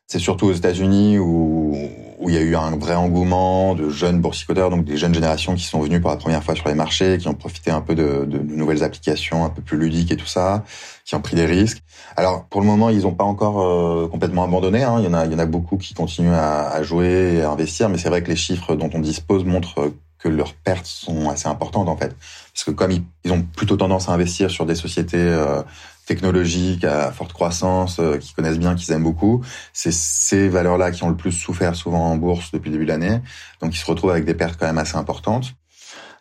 C'est 0.07 0.19
surtout 0.19 0.47
aux 0.47 0.53
États-Unis 0.53 1.17
où, 1.17 1.75
où 2.19 2.29
il 2.29 2.35
y 2.35 2.37
a 2.37 2.41
eu 2.41 2.55
un 2.55 2.77
vrai 2.77 2.93
engouement 2.93 3.73
de 3.73 3.89
jeunes 3.89 4.21
boursicoteurs, 4.21 4.69
donc 4.69 4.85
des 4.85 4.97
jeunes 4.97 5.13
générations 5.13 5.55
qui 5.55 5.63
sont 5.63 5.79
venues 5.79 5.99
pour 6.01 6.11
la 6.11 6.17
première 6.17 6.43
fois 6.43 6.55
sur 6.55 6.67
les 6.67 6.75
marchés, 6.75 7.17
qui 7.17 7.27
ont 7.27 7.33
profité 7.33 7.71
un 7.71 7.81
peu 7.81 7.95
de, 7.95 8.25
de, 8.25 8.37
de 8.37 8.55
nouvelles 8.55 8.83
applications 8.83 9.43
un 9.43 9.49
peu 9.49 9.61
plus 9.61 9.77
ludiques 9.77 10.11
et 10.11 10.17
tout 10.17 10.27
ça, 10.27 10.63
qui 11.05 11.15
ont 11.15 11.21
pris 11.21 11.35
des 11.35 11.45
risques. 11.45 11.81
Alors 12.15 12.45
pour 12.45 12.61
le 12.61 12.67
moment, 12.67 12.89
ils 12.89 13.03
n'ont 13.03 13.15
pas 13.15 13.23
encore 13.23 13.61
euh, 13.61 14.07
complètement 14.07 14.43
abandonné. 14.43 14.83
Hein. 14.83 14.97
Il 14.99 15.05
y 15.05 15.07
en 15.07 15.13
a, 15.13 15.25
il 15.25 15.31
y 15.31 15.35
en 15.35 15.39
a 15.39 15.45
beaucoup 15.45 15.77
qui 15.77 15.93
continuent 15.93 16.33
à, 16.33 16.69
à 16.69 16.83
jouer 16.83 17.35
et 17.37 17.41
à 17.41 17.49
investir, 17.51 17.89
mais 17.89 17.97
c'est 17.97 18.09
vrai 18.09 18.21
que 18.21 18.29
les 18.29 18.35
chiffres 18.35 18.75
dont 18.75 18.89
on 18.93 18.99
dispose 18.99 19.43
montrent 19.45 19.93
que 20.23 20.29
leurs 20.29 20.53
pertes 20.53 20.85
sont 20.85 21.29
assez 21.29 21.47
importantes 21.47 21.89
en 21.89 21.97
fait, 21.97 22.15
parce 22.53 22.63
que 22.63 22.71
comme 22.71 22.91
ils, 22.91 23.31
ont 23.31 23.41
plutôt 23.41 23.75
tendance 23.75 24.07
à 24.07 24.13
investir 24.13 24.49
sur 24.49 24.65
des 24.65 24.75
sociétés 24.75 25.17
euh, 25.17 25.61
technologiques 26.05 26.85
à 26.85 27.11
forte 27.11 27.33
croissance, 27.33 27.99
euh, 27.99 28.17
qui 28.17 28.33
connaissent 28.33 28.57
bien, 28.57 28.75
qu'ils 28.75 28.93
aiment 28.93 29.03
beaucoup, 29.03 29.43
c'est 29.73 29.91
ces 29.91 30.47
valeurs-là 30.47 30.91
qui 30.91 31.03
ont 31.03 31.09
le 31.09 31.17
plus 31.17 31.33
souffert 31.33 31.75
souvent 31.75 32.11
en 32.11 32.15
bourse 32.15 32.51
depuis 32.51 32.69
le 32.69 32.75
début 32.75 32.85
de 32.85 32.91
l'année, 32.91 33.21
donc 33.61 33.75
ils 33.75 33.79
se 33.79 33.85
retrouvent 33.85 34.11
avec 34.11 34.23
des 34.23 34.33
pertes 34.33 34.57
quand 34.57 34.65
même 34.65 34.77
assez 34.77 34.95
importantes. 34.95 35.53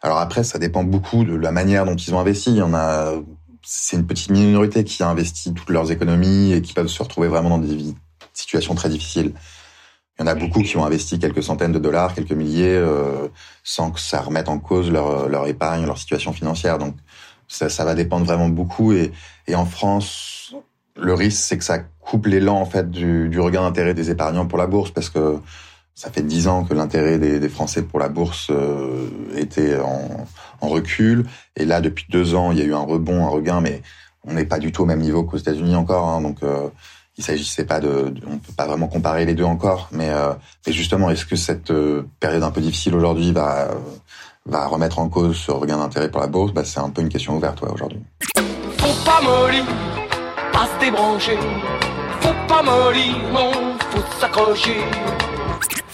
Alors 0.02 0.18
après, 0.18 0.42
ça 0.42 0.58
dépend 0.58 0.82
beaucoup 0.82 1.24
de 1.24 1.36
la 1.36 1.52
manière 1.52 1.84
dont 1.84 1.94
ils 1.94 2.12
ont 2.12 2.18
investi. 2.18 2.50
Il 2.50 2.56
y 2.56 2.62
en 2.62 2.74
a, 2.74 3.12
c'est 3.62 3.96
une 3.96 4.04
petite 4.04 4.30
minorité 4.30 4.82
qui 4.82 5.00
a 5.04 5.08
investi 5.08 5.54
toutes 5.54 5.70
leurs 5.70 5.92
économies 5.92 6.52
et 6.52 6.60
qui 6.60 6.72
peuvent 6.72 6.88
se 6.88 7.00
retrouver 7.00 7.28
vraiment 7.28 7.50
dans 7.50 7.58
des 7.58 7.94
situations 8.34 8.74
très 8.74 8.88
difficiles. 8.88 9.32
Il 10.18 10.22
y 10.22 10.24
en 10.24 10.26
a 10.26 10.34
beaucoup 10.34 10.62
qui 10.62 10.76
ont 10.76 10.84
investi 10.84 11.18
quelques 11.18 11.42
centaines 11.42 11.72
de 11.72 11.78
dollars, 11.78 12.14
quelques 12.14 12.32
milliers, 12.32 12.76
euh, 12.76 13.28
sans 13.64 13.90
que 13.90 14.00
ça 14.00 14.20
remette 14.20 14.48
en 14.48 14.58
cause 14.58 14.90
leur, 14.90 15.28
leur 15.28 15.46
épargne, 15.46 15.86
leur 15.86 15.98
situation 15.98 16.32
financière. 16.32 16.78
Donc, 16.78 16.94
ça, 17.48 17.68
ça 17.68 17.84
va 17.84 17.94
dépendre 17.94 18.26
vraiment 18.26 18.48
beaucoup. 18.48 18.92
Et, 18.92 19.12
et 19.46 19.54
en 19.54 19.64
France, 19.64 20.54
le 20.96 21.14
risque, 21.14 21.42
c'est 21.42 21.58
que 21.58 21.64
ça 21.64 21.78
coupe 22.00 22.26
l'élan 22.26 22.56
en 22.56 22.66
fait 22.66 22.90
du, 22.90 23.28
du 23.28 23.40
regain 23.40 23.62
d'intérêt 23.62 23.94
des 23.94 24.10
épargnants 24.10 24.46
pour 24.46 24.58
la 24.58 24.66
bourse, 24.66 24.90
parce 24.90 25.08
que 25.08 25.38
ça 25.94 26.10
fait 26.10 26.22
dix 26.22 26.48
ans 26.48 26.64
que 26.64 26.74
l'intérêt 26.74 27.18
des, 27.18 27.38
des, 27.38 27.48
Français 27.48 27.82
pour 27.82 27.98
la 27.98 28.08
bourse 28.08 28.48
euh, 28.50 29.08
était 29.36 29.78
en, 29.78 30.26
en, 30.60 30.68
recul. 30.68 31.26
Et 31.56 31.64
là, 31.64 31.80
depuis 31.80 32.06
deux 32.08 32.34
ans, 32.34 32.50
il 32.50 32.58
y 32.58 32.62
a 32.62 32.64
eu 32.64 32.74
un 32.74 32.80
rebond, 32.80 33.24
un 33.24 33.28
regain, 33.28 33.60
mais 33.60 33.82
on 34.24 34.32
n'est 34.32 34.46
pas 34.46 34.58
du 34.58 34.72
tout 34.72 34.82
au 34.82 34.86
même 34.86 35.00
niveau 35.00 35.24
qu'aux 35.24 35.36
États-Unis 35.36 35.76
encore. 35.76 36.08
Hein, 36.08 36.22
donc, 36.22 36.42
euh, 36.42 36.68
il 37.18 37.24
s'agissait 37.24 37.64
pas 37.64 37.80
de, 37.80 38.14
on 38.26 38.38
peut 38.38 38.52
pas 38.56 38.66
vraiment 38.66 38.88
comparer 38.88 39.24
les 39.24 39.34
deux 39.34 39.44
encore, 39.44 39.88
mais, 39.92 40.08
euh, 40.10 40.32
mais 40.66 40.72
justement, 40.72 41.10
est-ce 41.10 41.26
que 41.26 41.36
cette 41.36 41.70
euh, 41.70 42.06
période 42.20 42.42
un 42.42 42.50
peu 42.50 42.60
difficile 42.60 42.94
aujourd'hui 42.94 43.32
va 43.32 43.68
va 44.46 44.66
remettre 44.66 44.98
en 44.98 45.08
cause 45.08 45.36
ce 45.36 45.52
regain 45.52 45.76
d'intérêt 45.78 46.10
pour 46.10 46.20
la 46.20 46.26
bourse? 46.26 46.52
Bah, 46.52 46.64
C'est 46.64 46.80
un 46.80 46.90
peu 46.90 47.02
une 47.02 47.08
question 47.08 47.36
ouverte 47.36 47.60
ouais, 47.62 47.70
aujourd'hui. 47.70 48.00
Faut 48.78 49.04
pas 49.04 49.20
mollir, 49.22 49.64
pas 50.52 50.66
se 50.66 50.84
débrancher. 50.84 51.38
Faut 52.20 52.34
pas 52.48 52.62
mollir, 52.62 53.16
non, 53.32 53.52
faut 53.90 54.20
s'accrocher. 54.20 54.78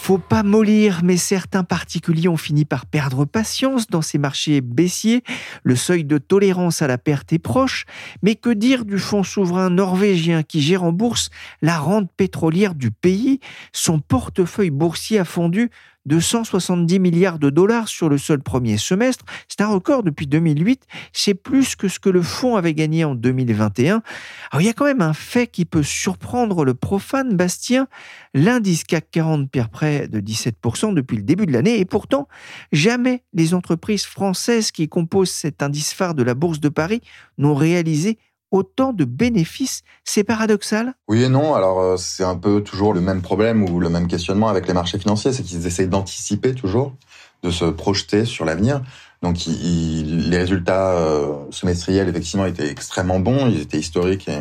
Faut 0.09 0.17
pas 0.17 0.43
mollir, 0.43 1.03
mais 1.05 1.19
certains 1.19 1.65
particuliers 1.65 2.29
ont 2.29 2.39
fini 2.39 2.65
par 2.65 2.87
perdre 2.87 3.27
patience 3.27 3.89
dans 3.89 4.01
ces 4.01 4.17
marchés 4.17 4.63
baissiers. 4.63 5.23
Le 5.65 5.77
seuil 5.77 6.03
de 6.03 6.17
tolérance 6.17 6.81
à 6.81 6.87
la 6.87 6.97
perte 6.97 7.35
est 7.35 7.39
proche. 7.39 7.85
Mais 8.23 8.35
que 8.35 8.49
dire 8.49 8.87
du 8.87 8.99
fonds 8.99 9.23
souverain 9.23 9.69
norvégien 9.69 10.43
qui 10.43 10.63
gère 10.63 10.83
en 10.83 10.93
bourse 10.93 11.29
la 11.61 11.77
rente 11.77 12.11
pétrolière 12.17 12.75
du 12.75 12.91
pays? 12.91 13.41
Son 13.75 13.99
portefeuille 13.99 14.71
boursier 14.71 15.19
a 15.19 15.27
fondu 15.27 15.69
de 16.09 16.19
170 16.19 16.99
milliards 16.99 17.39
de 17.39 17.51
dollars 17.51 17.87
sur 17.87 18.09
le 18.09 18.19
seul 18.19 18.41
premier 18.41 18.79
semestre. 18.79 19.25
C'est 19.47 19.61
un 19.61 19.69
record 19.69 20.03
depuis 20.03 20.27
2008. 20.27 20.85
C'est 21.13 21.35
plus 21.35 21.77
que 21.77 21.87
ce 21.87 22.01
que 22.01 22.09
le 22.09 22.23
fonds 22.23 22.57
avait 22.57 22.75
gagné 22.75 23.05
en 23.05 23.15
2021. 23.15 24.03
Alors 24.51 24.63
il 24.63 24.65
y 24.65 24.71
a 24.71 24.73
quand 24.73 24.87
même 24.87 25.03
un 25.03 25.13
fait 25.13 25.47
qui 25.47 25.67
peut 25.67 25.83
surprendre 25.83 26.65
le 26.65 26.75
profane 26.75 27.37
Bastien. 27.37 27.87
L'indice 28.35 28.85
CAC 28.85 29.11
40 29.11 29.51
perd 29.51 29.69
près 29.69 30.09
de 30.09 30.21
17% 30.21 30.95
depuis 30.95 31.19
le 31.19 31.23
début 31.23 31.47
de 31.47 31.53
l'année 31.53 31.79
et 31.79 31.85
pourtant, 31.85 32.27
jamais 32.73 33.23
les 33.35 33.53
entreprises 33.53 34.05
françaises 34.05 34.71
qui 34.71 34.89
composent 34.89 35.31
cet 35.31 35.63
indice 35.63 35.93
phare 35.93 36.15
de 36.15 36.23
la 36.23 36.35
Bourse 36.35 36.61
de 36.61 36.71
Paris 36.71 37.03
n'ont 37.37 37.55
réalisé 37.55 38.19
autant 38.51 38.93
de 38.93 39.05
bénéfices. 39.05 39.83
C'est 40.05 40.25
paradoxal? 40.25 40.95
Oui 41.09 41.23
et 41.25 41.29
non. 41.29 41.55
Alors 41.55 41.81
euh, 41.81 41.97
c'est 41.97 42.25
un 42.25 42.37
peu 42.37 42.63
toujours 42.63 42.95
le 42.95 43.01
même 43.01 43.23
problème 43.23 43.69
ou 43.69 43.81
le 43.81 43.89
même 43.89 44.07
questionnement 44.09 44.49
avec 44.49 44.67
les 44.67 44.75
marchés 44.75 44.99
financiers, 44.99 45.33
c'est 45.33 45.43
qu'ils 45.43 45.67
essayent 45.67 45.89
d'anticiper 45.89 46.55
toujours, 46.55 46.95
de 47.43 47.51
se 47.51 47.65
projeter 47.65 48.25
sur 48.25 48.45
l'avenir. 48.45 48.83
Donc 49.23 49.39
les 49.47 50.39
résultats 50.39 50.93
euh, 50.93 51.33
semestriels 51.51 52.09
effectivement 52.09 52.47
étaient 52.47 52.71
extrêmement 52.71 53.19
bons, 53.19 53.49
ils 53.49 53.61
étaient 53.61 53.79
historiques 53.79 54.29
et 54.29 54.39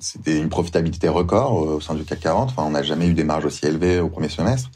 c'était 0.00 0.38
une 0.38 0.48
profitabilité 0.48 1.08
record 1.08 1.54
au 1.54 1.80
sein 1.80 1.94
du 1.94 2.04
CAC 2.04 2.20
40. 2.20 2.50
Enfin, 2.50 2.62
on 2.66 2.70
n'a 2.70 2.82
jamais 2.82 3.06
eu 3.06 3.12
des 3.12 3.24
marges 3.24 3.44
aussi 3.44 3.66
élevées 3.66 4.00
au 4.00 4.08
premier 4.08 4.30
semestre. 4.30 4.70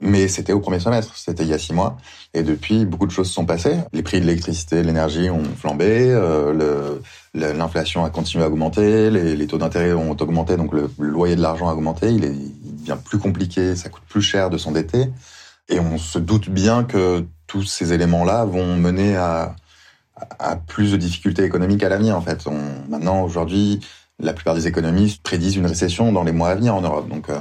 Mais 0.00 0.28
c'était 0.28 0.54
au 0.54 0.60
premier 0.60 0.80
semestre, 0.80 1.14
c'était 1.16 1.42
il 1.42 1.50
y 1.50 1.52
a 1.52 1.58
six 1.58 1.74
mois. 1.74 1.98
Et 2.32 2.42
depuis, 2.42 2.86
beaucoup 2.86 3.06
de 3.06 3.12
choses 3.12 3.30
sont 3.30 3.44
passées. 3.44 3.76
Les 3.92 4.02
prix 4.02 4.20
de 4.20 4.26
l'électricité, 4.26 4.76
de 4.76 4.86
l'énergie 4.86 5.28
ont 5.28 5.44
flambé, 5.44 6.10
euh, 6.10 6.98
l'inflation 7.34 8.04
a 8.04 8.10
continué 8.10 8.44
à 8.44 8.48
augmenter, 8.48 9.10
les, 9.10 9.46
taux 9.46 9.58
d'intérêt 9.58 9.92
ont 9.92 10.12
augmenté, 10.12 10.56
donc 10.56 10.72
le, 10.72 10.90
loyer 10.98 11.36
de 11.36 11.40
l'argent 11.40 11.68
a 11.68 11.72
augmenté. 11.72 12.10
Il, 12.12 12.24
est, 12.24 12.34
il 12.34 12.76
devient 12.76 12.98
plus 13.02 13.18
compliqué, 13.18 13.76
ça 13.76 13.88
coûte 13.88 14.02
plus 14.08 14.22
cher 14.22 14.50
de 14.50 14.58
s'endetter. 14.58 15.10
Et 15.68 15.78
on 15.78 15.98
se 15.98 16.18
doute 16.18 16.50
bien 16.50 16.84
que 16.84 17.24
tous 17.46 17.62
ces 17.62 17.92
éléments-là 17.92 18.44
vont 18.44 18.76
mener 18.76 19.16
à, 19.16 19.54
à, 20.38 20.56
plus 20.56 20.92
de 20.92 20.96
difficultés 20.96 21.44
économiques 21.44 21.84
à 21.84 21.88
l'avenir. 21.88 22.16
En 22.16 22.20
fait, 22.20 22.46
on, 22.46 22.60
maintenant, 22.88 23.22
aujourd'hui, 23.22 23.80
la 24.18 24.32
plupart 24.32 24.54
des 24.54 24.66
économistes 24.66 25.22
prédisent 25.22 25.56
une 25.56 25.66
récession 25.66 26.12
dans 26.12 26.24
les 26.24 26.32
mois 26.32 26.48
à 26.48 26.54
venir 26.56 26.74
en 26.74 26.80
Europe. 26.80 27.08
Donc, 27.08 27.30
euh, 27.30 27.38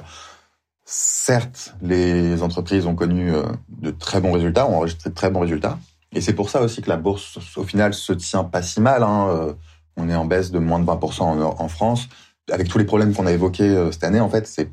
Certes, 0.92 1.76
les 1.84 2.42
entreprises 2.42 2.88
ont 2.88 2.96
connu 2.96 3.32
euh, 3.32 3.44
de 3.68 3.92
très 3.92 4.22
bons 4.22 4.32
résultats, 4.32 4.66
ont 4.66 4.78
enregistré 4.78 5.12
de 5.12 5.16
très 5.16 5.30
bons 5.30 5.42
résultats. 5.42 5.78
Et 6.14 6.20
c'est 6.20 6.34
pour 6.34 6.50
ça 6.50 6.64
aussi 6.64 6.82
que 6.82 6.90
la 6.90 6.98
bourse, 6.98 7.38
au 7.58 7.64
final, 7.64 7.94
se 7.94 8.12
tient 8.12 8.44
pas 8.44 8.64
si 8.64 8.82
mal. 8.82 9.04
Hein. 9.04 9.56
Euh, 10.00 10.04
on 10.04 10.10
est 10.10 10.16
en 10.16 10.26
baisse 10.26 10.52
de 10.52 10.60
moins 10.60 10.80
de 10.80 10.86
20% 10.86 11.22
en, 11.22 11.68
France. 11.68 12.08
Avec 12.52 12.68
tous 12.68 12.78
les 12.78 12.86
problèmes 12.86 13.14
qu'on 13.14 13.28
a 13.28 13.32
évoqués 13.32 13.70
euh, 13.70 13.92
cette 13.92 14.04
année, 14.04 14.20
en 14.20 14.30
fait, 14.30 14.48
c'est 14.48 14.70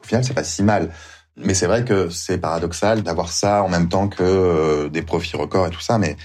au 0.00 0.06
final, 0.06 0.24
c'est 0.24 0.34
pas 0.34 0.44
si 0.44 0.62
mal. 0.62 0.90
Mais 1.36 1.54
c'est 1.54 1.66
vrai 1.66 1.84
que 1.84 2.10
c'est 2.10 2.38
paradoxal 2.38 3.02
d'avoir 3.02 3.30
ça 3.30 3.62
en 3.62 3.68
même 3.68 3.88
temps 3.88 4.08
que 4.08 4.88
des 4.88 5.02
profits 5.02 5.36
records 5.36 5.68
et 5.68 5.70
tout 5.70 5.80
ça. 5.80 5.98
Mais 5.98 6.16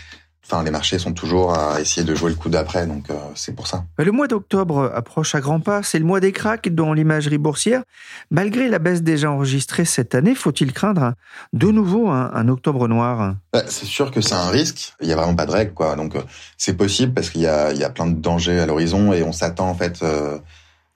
Enfin, 0.48 0.62
les 0.62 0.70
marchés 0.70 1.00
sont 1.00 1.14
toujours 1.14 1.58
à 1.58 1.82
essayer 1.82 2.06
de 2.06 2.14
jouer 2.14 2.30
le 2.30 2.36
coup 2.36 2.50
d'après, 2.50 2.86
donc 2.86 3.10
euh, 3.10 3.16
c'est 3.34 3.56
pour 3.56 3.66
ça. 3.66 3.84
Le 3.98 4.12
mois 4.12 4.28
d'octobre 4.28 4.92
approche 4.94 5.34
à 5.34 5.42
grands 5.42 5.60
pas. 5.60 5.82
C'est 5.82 5.98
le 5.98 6.06
mois 6.06 6.20
des 6.20 6.32
cracks 6.32 6.70
dans 6.70 6.94
l'imagerie 6.94 7.40
boursière. 7.40 7.82
Malgré 8.30 8.70
la 8.70 8.78
baisse 8.78 9.02
déjà 9.02 9.32
enregistrée 9.32 9.86
cette 9.86 10.14
année, 10.14 10.36
faut-il 10.36 10.72
craindre 10.72 11.14
de 11.54 11.70
nouveau 11.70 12.10
un, 12.10 12.48
octobre 12.48 12.88
noir? 12.88 13.36
Bah, 13.54 13.64
C'est 13.68 13.88
sûr 13.88 14.12
que 14.12 14.22
c'est 14.22 14.36
un 14.36 14.50
risque. 14.50 14.94
Il 15.02 15.08
n'y 15.08 15.14
a 15.14 15.16
vraiment 15.16 15.36
pas 15.36 15.48
de 15.48 15.52
règle, 15.52 15.74
quoi. 15.74 15.96
Donc 15.96 16.16
euh, 16.16 16.22
c'est 16.58 16.78
possible 16.78 17.14
parce 17.14 17.32
qu'il 17.32 17.42
y 17.42 17.46
y 17.46 17.48
a 17.48 17.90
plein 17.90 18.06
de 18.06 18.14
dangers 18.14 18.60
à 18.60 18.68
l'horizon 18.68 19.14
et 19.14 19.24
on 19.24 19.32
s'attend 19.32 19.68
en 19.68 19.76
fait. 19.76 20.04
Euh, 20.04 20.38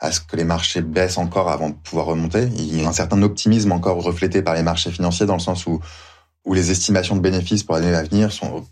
à 0.01 0.13
ce 0.13 0.21
que 0.21 0.37
les 0.37 0.45
marchés 0.45 0.79
baissent 0.79 1.17
encore 1.17 1.49
avant 1.49 1.71
de 1.71 1.75
pouvoir 1.75 2.05
remonter. 2.05 2.47
Il 2.55 2.81
y 2.81 2.85
a 2.85 2.87
un 2.87 2.93
certain 2.93 3.21
optimisme 3.21 3.73
encore 3.73 4.01
reflété 4.01 4.41
par 4.41 4.53
les 4.53 4.63
marchés 4.63 4.91
financiers 4.91 5.25
dans 5.25 5.33
le 5.33 5.41
sens 5.41 5.65
où, 5.65 5.81
où 6.45 6.53
les 6.53 6.71
estimations 6.71 7.17
de 7.17 7.19
bénéfices 7.19 7.63
pour 7.63 7.75
l'année 7.75 7.93
à 7.93 8.03
venir 8.03 8.31
sont 8.31 8.65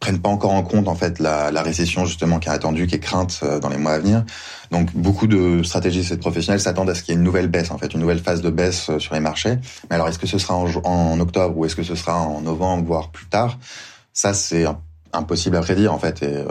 prennent 0.00 0.20
pas 0.20 0.28
encore 0.28 0.52
en 0.52 0.62
compte 0.62 0.88
en 0.88 0.94
fait 0.94 1.18
la, 1.18 1.50
la, 1.50 1.62
récession 1.62 2.04
justement 2.04 2.38
qui 2.38 2.48
est 2.48 2.52
attendue, 2.52 2.86
qui 2.86 2.94
est 2.94 3.00
crainte 3.00 3.40
euh, 3.42 3.58
dans 3.58 3.68
les 3.68 3.78
mois 3.78 3.92
à 3.92 3.98
venir. 3.98 4.24
Donc 4.70 4.94
beaucoup 4.94 5.26
de 5.26 5.62
stratégistes 5.62 6.12
et 6.12 6.16
de 6.16 6.20
professionnels 6.20 6.60
s'attendent 6.60 6.90
à 6.90 6.94
ce 6.94 7.02
qu'il 7.02 7.14
y 7.14 7.16
ait 7.16 7.18
une 7.18 7.24
nouvelle 7.24 7.48
baisse 7.48 7.70
en 7.70 7.78
fait, 7.78 7.92
une 7.94 8.00
nouvelle 8.00 8.20
phase 8.20 8.42
de 8.42 8.50
baisse 8.50 8.90
euh, 8.90 8.98
sur 8.98 9.14
les 9.14 9.20
marchés. 9.20 9.58
Mais 9.88 9.96
alors 9.96 10.08
est-ce 10.08 10.18
que 10.18 10.26
ce 10.26 10.38
sera 10.38 10.54
en, 10.54 11.20
octobre 11.20 11.56
ou 11.56 11.64
est-ce 11.64 11.76
que 11.76 11.82
ce 11.82 11.94
sera 11.94 12.20
en 12.20 12.40
novembre 12.40 12.84
voire 12.84 13.10
plus 13.10 13.26
tard? 13.26 13.58
Ça 14.12 14.34
c'est 14.34 14.66
impossible 15.12 15.56
à 15.56 15.60
prédire 15.60 15.92
en 15.92 15.98
fait 15.98 16.22
et, 16.22 16.36
euh, 16.36 16.46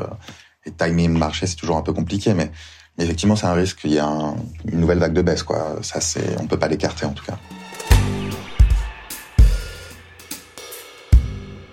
et 0.66 0.72
timing 0.72 1.12
marché 1.12 1.48
c'est 1.48 1.56
toujours 1.56 1.78
un 1.78 1.84
peu 1.84 1.94
compliqué 1.94 2.34
mais 2.34 2.52
effectivement 2.98 3.36
c'est 3.36 3.46
un 3.46 3.54
risque 3.54 3.80
qu'il 3.80 3.92
y 3.92 3.98
ait 3.98 4.02
une 4.02 4.80
nouvelle 4.80 5.00
vague 5.00 5.14
de 5.14 5.22
baisse 5.22 5.44
quoi. 5.44 5.78
Ça 5.82 6.02
c'est 6.02 6.40
on 6.40 6.48
peut 6.48 6.60
pas 6.60 6.68
l'écarter 6.68 7.06
en 7.06 7.12
tout 7.12 7.26
cas. 7.26 7.38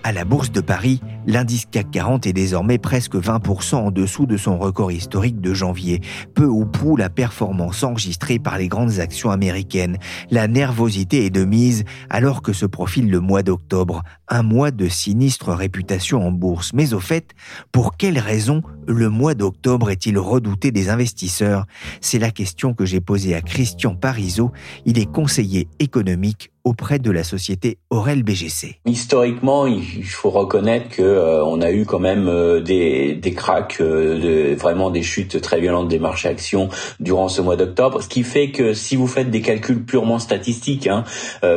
À 0.07 0.13
la 0.13 0.27
Bourse 0.27 0.53
de 0.53 0.61
Paris, 0.61 1.01
l'indice 1.27 1.65
CAC 1.65 1.91
40 1.91 2.27
est 2.27 2.35
désormais 2.35 2.77
presque 2.77 3.15
20% 3.15 3.77
en 3.77 3.91
dessous 3.91 4.27
de 4.27 4.37
son 4.37 4.59
record 4.59 4.93
historique 4.93 5.41
de 5.41 5.55
janvier. 5.55 6.03
Peu 6.35 6.45
ou 6.45 6.67
prou 6.67 6.99
la 6.99 7.09
performance 7.09 7.83
enregistrée 7.83 8.39
par 8.39 8.59
les 8.59 8.69
grandes 8.69 9.01
actions 9.01 9.31
américaines. 9.31 9.97
La 10.31 10.47
nervosité 10.47 11.25
est 11.25 11.31
de 11.31 11.47
mise 11.47 11.85
alors 12.11 12.43
que 12.43 12.53
se 12.53 12.67
profile 12.67 13.11
le 13.11 13.21
mois 13.21 13.43
d'octobre, 13.43 14.03
un 14.29 14.43
mois 14.43 14.71
de 14.71 14.89
sinistre 14.89 15.53
réputation 15.53 16.27
en 16.27 16.31
bourse. 16.31 16.73
Mais 16.73 16.95
au 16.95 17.01
fait, 17.01 17.33
pour 17.73 17.97
quelles 17.97 18.19
raisons 18.19 18.63
le 18.87 19.09
mois 19.09 19.35
d'octobre 19.35 19.91
est-il 19.91 20.19
redouté 20.19 20.71
des 20.71 20.89
investisseurs? 20.89 21.67
C'est 22.01 22.19
la 22.19 22.31
question 22.31 22.75
que 22.75 22.85
j'ai 22.85 23.01
posée 23.01 23.35
à 23.35 23.41
Christian 23.41 23.95
Parizeau. 23.95 24.53
Il 24.85 24.99
est 24.99 25.11
conseiller 25.11 25.69
économique 25.79 26.51
auprès 26.65 26.99
de 26.99 27.11
la 27.11 27.25
société 27.25 27.77
Aurel 27.91 28.23
BGC. 28.23 28.81
Historiquement, 28.87 29.67
il 29.67 30.05
faut 30.05 30.31
reconnaître 30.31 30.89
que 30.89 31.03
euh, 31.03 31.45
a 31.61 31.71
eu 31.71 31.85
quand 31.85 31.99
même 31.99 32.27
euh, 32.27 32.61
des 32.61 33.15
des 33.15 33.35
cracks, 33.35 33.77
euh, 33.81 34.57
vraiment 34.59 34.91
des 34.91 35.03
chutes 35.03 35.41
très 35.43 35.61
violentes 35.61 35.89
des 35.89 35.99
marchés 35.99 36.29
actions 36.29 36.71
durant 37.01 37.29
ce 37.29 37.43
mois 37.43 37.57
d'octobre, 37.57 38.03
ce 38.03 38.09
qui 38.09 38.23
fait 38.23 38.51
que 38.51 38.73
si 38.73 38.97
vous 38.97 39.07
faites 39.07 39.31
des 39.31 39.43
calculs 39.43 39.85
purement 39.85 40.19
statistiques, 40.19 40.87
hein, 40.87 41.05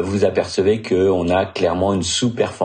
vous 0.03 0.25
apercevez 0.25 0.81
que 0.81 1.09
on 1.09 1.29
a 1.29 1.45
clairement 1.45 1.93
une 1.93 2.03
sous-performance 2.03 2.56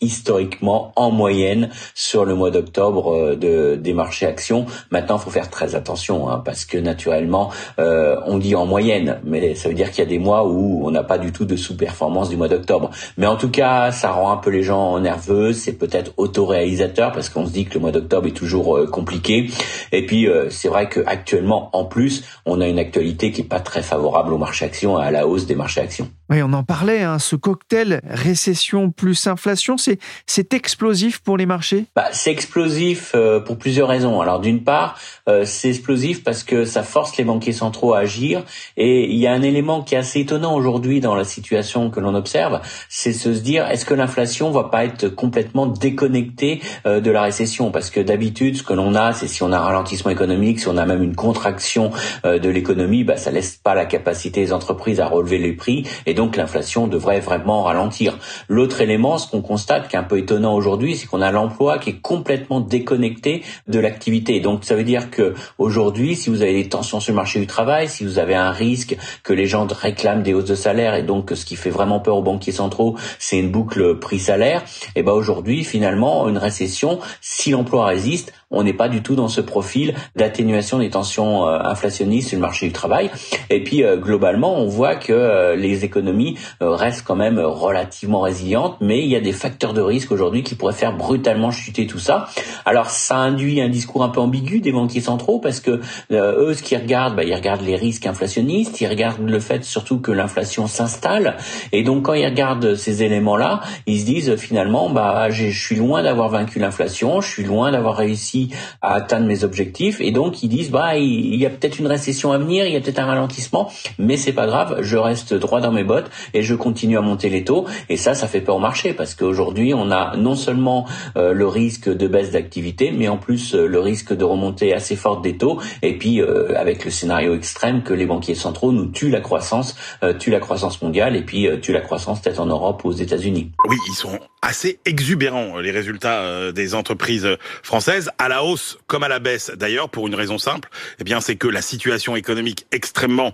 historiquement 0.00 0.92
en 0.96 1.10
moyenne 1.10 1.70
sur 1.94 2.24
le 2.24 2.34
mois 2.34 2.50
d'octobre 2.50 3.34
de 3.34 3.76
des 3.76 3.92
marchés 3.92 4.26
actions. 4.26 4.66
Maintenant, 4.90 5.16
il 5.16 5.22
faut 5.22 5.30
faire 5.30 5.50
très 5.50 5.74
attention 5.74 6.28
hein, 6.28 6.42
parce 6.44 6.64
que 6.64 6.78
naturellement, 6.78 7.50
on 7.78 8.38
dit 8.38 8.54
en 8.54 8.66
moyenne, 8.66 9.20
mais 9.24 9.54
ça 9.54 9.68
veut 9.68 9.74
dire 9.74 9.90
qu'il 9.90 10.00
y 10.00 10.06
a 10.06 10.10
des 10.10 10.18
mois 10.18 10.46
où 10.46 10.86
on 10.86 10.90
n'a 10.90 11.02
pas 11.02 11.18
du 11.18 11.32
tout 11.32 11.44
de 11.44 11.56
sous 11.56 11.76
performance 11.76 12.28
du 12.28 12.36
mois 12.36 12.48
d'octobre. 12.48 12.90
Mais 13.16 13.26
en 13.26 13.36
tout 13.36 13.50
cas, 13.50 13.92
ça 13.92 14.10
rend 14.12 14.32
un 14.32 14.36
peu 14.36 14.50
les 14.50 14.62
gens 14.62 14.98
nerveux. 14.98 15.52
C'est 15.52 15.72
peut-être 15.72 16.12
autoréalisateur 16.16 17.12
parce 17.12 17.28
qu'on 17.28 17.46
se 17.46 17.52
dit 17.52 17.64
que 17.64 17.74
le 17.74 17.80
mois 17.80 17.92
d'octobre 17.92 18.26
est 18.26 18.36
toujours 18.36 18.76
euh, 18.76 18.86
compliqué. 18.86 19.50
Et 19.92 20.06
puis, 20.06 20.28
euh, 20.28 20.50
c'est 20.50 20.68
vrai 20.68 20.88
qu'actuellement, 20.88 21.70
en 21.72 21.84
plus, 21.84 22.24
on 22.46 22.60
a 22.60 22.68
une 22.68 22.78
actualité 22.78 23.32
qui 23.32 23.42
est 23.42 23.48
pas 23.48 23.60
très 23.60 23.82
favorable 23.82 24.32
au 24.32 24.38
marché 24.38 24.64
action 24.64 25.00
et 25.00 25.04
à 25.04 25.10
la 25.10 25.26
hausse 25.26 25.46
des 25.46 25.54
marchés 25.54 25.80
actions. 25.80 26.08
Oui, 26.30 26.42
on 26.42 26.52
en 26.52 26.62
parlait, 26.62 27.02
hein, 27.02 27.18
ce 27.18 27.36
cocktail 27.36 28.02
récession 28.04 28.90
plus 28.90 29.26
inflation, 29.28 29.76
c'est 29.78 30.54
explosif 30.54 31.20
pour 31.20 31.36
les 31.36 31.46
marchés? 31.46 31.86
Bah, 31.94 32.08
C'est 32.12 32.30
explosif 32.30 33.12
euh, 33.14 33.40
pour 33.40 33.58
plusieurs 33.58 33.88
raisons. 33.88 34.20
Alors 34.20 34.40
d'une 34.40 34.64
part, 34.64 34.98
euh, 35.28 35.44
c'est 35.44 35.68
explosif 35.68 36.24
parce 36.24 36.42
que 36.42 36.64
ça 36.64 36.82
force 36.82 37.16
les 37.16 37.24
banquiers 37.24 37.52
centraux 37.52 37.94
à 37.94 38.00
agir 38.00 38.44
et 38.76 39.04
il 39.04 39.18
y 39.18 39.26
a 39.26 39.32
un 39.32 39.42
élément 39.42 39.82
qui 39.82 39.94
est 39.94 39.98
assez 39.98 40.20
étonnant 40.20 40.54
aujourd'hui 40.54 41.00
dans 41.00 41.14
la 41.14 41.24
situation 41.24 41.90
que 41.90 42.00
l'on 42.00 42.14
observe, 42.14 42.60
c'est 42.88 43.12
se 43.12 43.28
dire 43.28 43.66
est-ce 43.68 43.84
que 43.84 43.94
l'inflation 43.94 44.50
va 44.50 44.64
pas 44.64 44.84
être 44.84 45.08
complètement 45.08 45.66
déconnectée 45.66 46.60
euh, 46.86 47.00
de 47.00 47.10
la 47.10 47.22
récession? 47.22 47.70
Parce 47.70 47.90
que 47.90 48.00
d'habitude, 48.00 48.56
ce 48.56 48.62
que 48.62 48.72
l'on 48.72 48.94
a, 48.94 49.12
c'est 49.12 49.28
si 49.28 49.42
on 49.42 49.52
a 49.52 49.58
un 49.58 49.64
ralentissement 49.64 50.10
économique, 50.10 50.60
si 50.60 50.68
on 50.68 50.76
a 50.76 50.86
même 50.86 51.02
une 51.02 51.16
contraction 51.16 51.90
de 52.24 52.48
l'économie, 52.48 53.04
bah, 53.04 53.16
ça 53.16 53.30
laisse 53.30 53.56
pas 53.56 53.74
la 53.74 53.86
capacité 53.86 54.40
des 54.40 54.52
entreprises 54.52 55.00
à 55.00 55.06
relever 55.06 55.38
les 55.38 55.52
prix 55.52 55.86
et 56.06 56.14
donc 56.14 56.36
l'inflation 56.36 56.86
devrait 56.86 57.20
vraiment 57.20 57.62
ralentir. 57.62 58.18
L'autre 58.48 58.80
élément, 58.80 59.17
ce 59.18 59.30
qu'on 59.30 59.42
constate 59.42 59.88
qui 59.88 59.96
est 59.96 59.98
un 59.98 60.04
peu 60.04 60.18
étonnant 60.18 60.54
aujourd'hui, 60.54 60.94
c'est 60.94 61.06
qu'on 61.06 61.22
a 61.22 61.32
l'emploi 61.32 61.78
qui 61.78 61.90
est 61.90 62.00
complètement 62.00 62.60
déconnecté 62.60 63.42
de 63.66 63.80
l'activité. 63.80 64.40
Donc 64.40 64.64
ça 64.64 64.74
veut 64.76 64.84
dire 64.84 65.10
que 65.10 65.34
aujourd'hui, 65.58 66.14
si 66.14 66.30
vous 66.30 66.42
avez 66.42 66.54
des 66.54 66.68
tensions 66.68 67.00
sur 67.00 67.12
le 67.12 67.16
marché 67.16 67.40
du 67.40 67.46
travail, 67.46 67.88
si 67.88 68.04
vous 68.04 68.18
avez 68.18 68.34
un 68.34 68.50
risque 68.50 68.96
que 69.22 69.32
les 69.32 69.46
gens 69.46 69.66
réclament 69.66 70.22
des 70.22 70.34
hausses 70.34 70.44
de 70.44 70.54
salaire 70.54 70.94
et 70.94 71.02
donc 71.02 71.32
ce 71.34 71.44
qui 71.44 71.56
fait 71.56 71.70
vraiment 71.70 72.00
peur 72.00 72.16
aux 72.16 72.22
banquiers 72.22 72.52
centraux, 72.52 72.96
c'est 73.18 73.38
une 73.38 73.50
boucle 73.50 73.98
prix-salaire, 73.98 74.62
et 74.94 75.02
ben 75.02 75.12
aujourd'hui 75.12 75.64
finalement 75.64 75.88
finalement, 75.88 76.28
une 76.28 76.36
récession, 76.36 76.98
si 77.22 77.50
l'emploi 77.50 77.86
résiste, 77.86 78.32
on 78.50 78.62
n'est 78.62 78.72
pas 78.72 78.88
du 78.88 79.02
tout 79.02 79.14
dans 79.14 79.28
ce 79.28 79.40
profil 79.40 79.94
d'atténuation 80.16 80.78
des 80.78 80.90
tensions 80.90 81.46
euh, 81.46 81.58
inflationnistes 81.62 82.28
sur 82.28 82.36
le 82.36 82.42
marché 82.42 82.66
du 82.66 82.72
travail. 82.72 83.10
Et 83.48 83.62
puis 83.62 83.84
euh, 83.84 83.96
globalement, 83.96 84.58
on 84.58 84.66
voit 84.66 84.96
que 84.96 85.12
euh, 85.12 85.56
les 85.56 85.84
économies 85.84 86.36
restent 86.60 87.06
quand 87.06 87.16
même 87.16 87.38
relativement 87.38 88.20
résilientes, 88.20 88.76
mais 88.80 89.06
il 89.08 89.12
y 89.12 89.16
a 89.16 89.20
des 89.20 89.32
facteurs 89.32 89.72
de 89.72 89.80
risque 89.80 90.12
aujourd'hui 90.12 90.42
qui 90.42 90.54
pourraient 90.54 90.74
faire 90.74 90.96
brutalement 90.96 91.50
chuter 91.50 91.86
tout 91.86 91.98
ça. 91.98 92.28
Alors 92.64 92.90
ça 92.90 93.16
induit 93.16 93.60
un 93.60 93.68
discours 93.68 94.04
un 94.04 94.10
peu 94.10 94.20
ambigu 94.20 94.60
des 94.60 94.72
banquiers 94.72 95.00
centraux 95.00 95.38
parce 95.38 95.60
que 95.60 95.80
eux, 96.10 96.54
ce 96.54 96.62
qu'ils 96.62 96.78
regardent, 96.78 97.16
bah, 97.16 97.24
ils 97.24 97.34
regardent 97.34 97.62
les 97.62 97.76
risques 97.76 98.06
inflationnistes, 98.06 98.80
ils 98.80 98.86
regardent 98.86 99.26
le 99.26 99.40
fait 99.40 99.64
surtout 99.64 99.98
que 99.98 100.12
l'inflation 100.12 100.66
s'installe, 100.66 101.36
et 101.72 101.82
donc 101.82 102.04
quand 102.04 102.12
ils 102.12 102.26
regardent 102.26 102.74
ces 102.74 103.02
éléments-là, 103.02 103.60
ils 103.86 104.00
se 104.00 104.04
disent 104.04 104.36
finalement, 104.36 104.90
bah 104.90 105.30
je 105.30 105.46
suis 105.46 105.76
loin 105.76 106.02
d'avoir 106.02 106.28
vaincu 106.28 106.58
l'inflation, 106.58 107.20
je 107.20 107.30
suis 107.30 107.44
loin 107.44 107.72
d'avoir 107.72 107.96
réussi 107.96 108.50
à 108.82 108.94
atteindre 108.94 109.26
mes 109.26 109.44
objectifs. 109.44 110.00
Et 110.00 110.10
donc 110.10 110.42
ils 110.42 110.48
disent 110.48 110.70
bah 110.70 110.96
il 110.96 111.36
y 111.36 111.46
a 111.46 111.50
peut-être 111.50 111.78
une 111.78 111.86
récession 111.86 112.32
à 112.32 112.38
venir, 112.38 112.66
il 112.66 112.72
y 112.72 112.76
a 112.76 112.80
peut-être 112.80 112.98
un 112.98 113.06
ralentissement, 113.06 113.70
mais 113.98 114.16
c'est 114.16 114.32
pas 114.32 114.46
grave, 114.46 114.78
je 114.82 114.96
reste 114.98 115.32
droit 115.32 115.60
dans 115.60 115.72
mes 115.72 115.84
bottes 115.84 116.10
et 116.34 116.42
je 116.42 116.54
continue 116.54 116.98
à 116.98 117.00
monter 117.00 117.30
les 117.30 117.44
taux. 117.44 117.64
Et 117.88 117.96
ça, 117.96 118.14
ça 118.14 118.28
fait 118.28 118.40
peur 118.40 118.56
au 118.56 118.60
marché 118.60 118.92
parce 118.98 119.14
qu'aujourd'hui 119.14 119.72
on 119.72 119.90
a 119.90 120.16
non 120.16 120.34
seulement 120.34 120.86
euh, 121.16 121.32
le 121.32 121.46
risque 121.46 121.88
de 121.88 122.08
baisse 122.08 122.32
d'activité, 122.32 122.90
mais 122.90 123.08
en 123.08 123.16
plus 123.16 123.54
euh, 123.54 123.66
le 123.66 123.78
risque 123.78 124.12
de 124.12 124.24
remontée 124.24 124.74
assez 124.74 124.96
forte 124.96 125.22
des 125.22 125.38
taux. 125.38 125.62
Et 125.82 125.96
puis 125.96 126.20
euh, 126.20 126.58
avec 126.58 126.84
le 126.84 126.90
scénario 126.90 127.34
extrême 127.34 127.82
que 127.82 127.94
les 127.94 128.04
banquiers 128.04 128.34
centraux 128.34 128.72
nous 128.72 128.86
tuent 128.86 129.10
la 129.10 129.20
croissance, 129.20 129.76
tuent 130.18 130.30
la 130.30 130.40
croissance 130.40 130.82
mondiale 130.82 131.14
et 131.14 131.22
puis 131.22 131.48
tuent 131.60 131.72
la 131.72 131.80
croissance 131.80 132.20
peut-être 132.20 132.40
en 132.40 132.46
Europe 132.46 132.84
ou 132.84 132.88
aux 132.88 132.92
États-Unis. 132.92 133.52
Oui, 133.68 133.76
ils 133.88 133.94
sont 133.94 134.18
assez 134.42 134.80
exubérants 134.84 135.58
les 135.58 135.70
résultats 135.70 136.50
des 136.52 136.74
entreprises 136.74 137.28
françaises 137.62 138.10
à 138.18 138.28
la 138.28 138.42
hausse 138.42 138.78
comme 138.88 139.04
à 139.04 139.08
la 139.08 139.20
baisse 139.20 139.52
d'ailleurs 139.54 139.88
pour 139.88 140.08
une 140.08 140.14
raison 140.14 140.38
simple, 140.38 140.68
eh 140.98 141.04
bien 141.04 141.20
c'est 141.20 141.36
que 141.36 141.46
la 141.46 141.62
situation 141.62 142.16
économique 142.16 142.66
extrêmement 142.72 143.32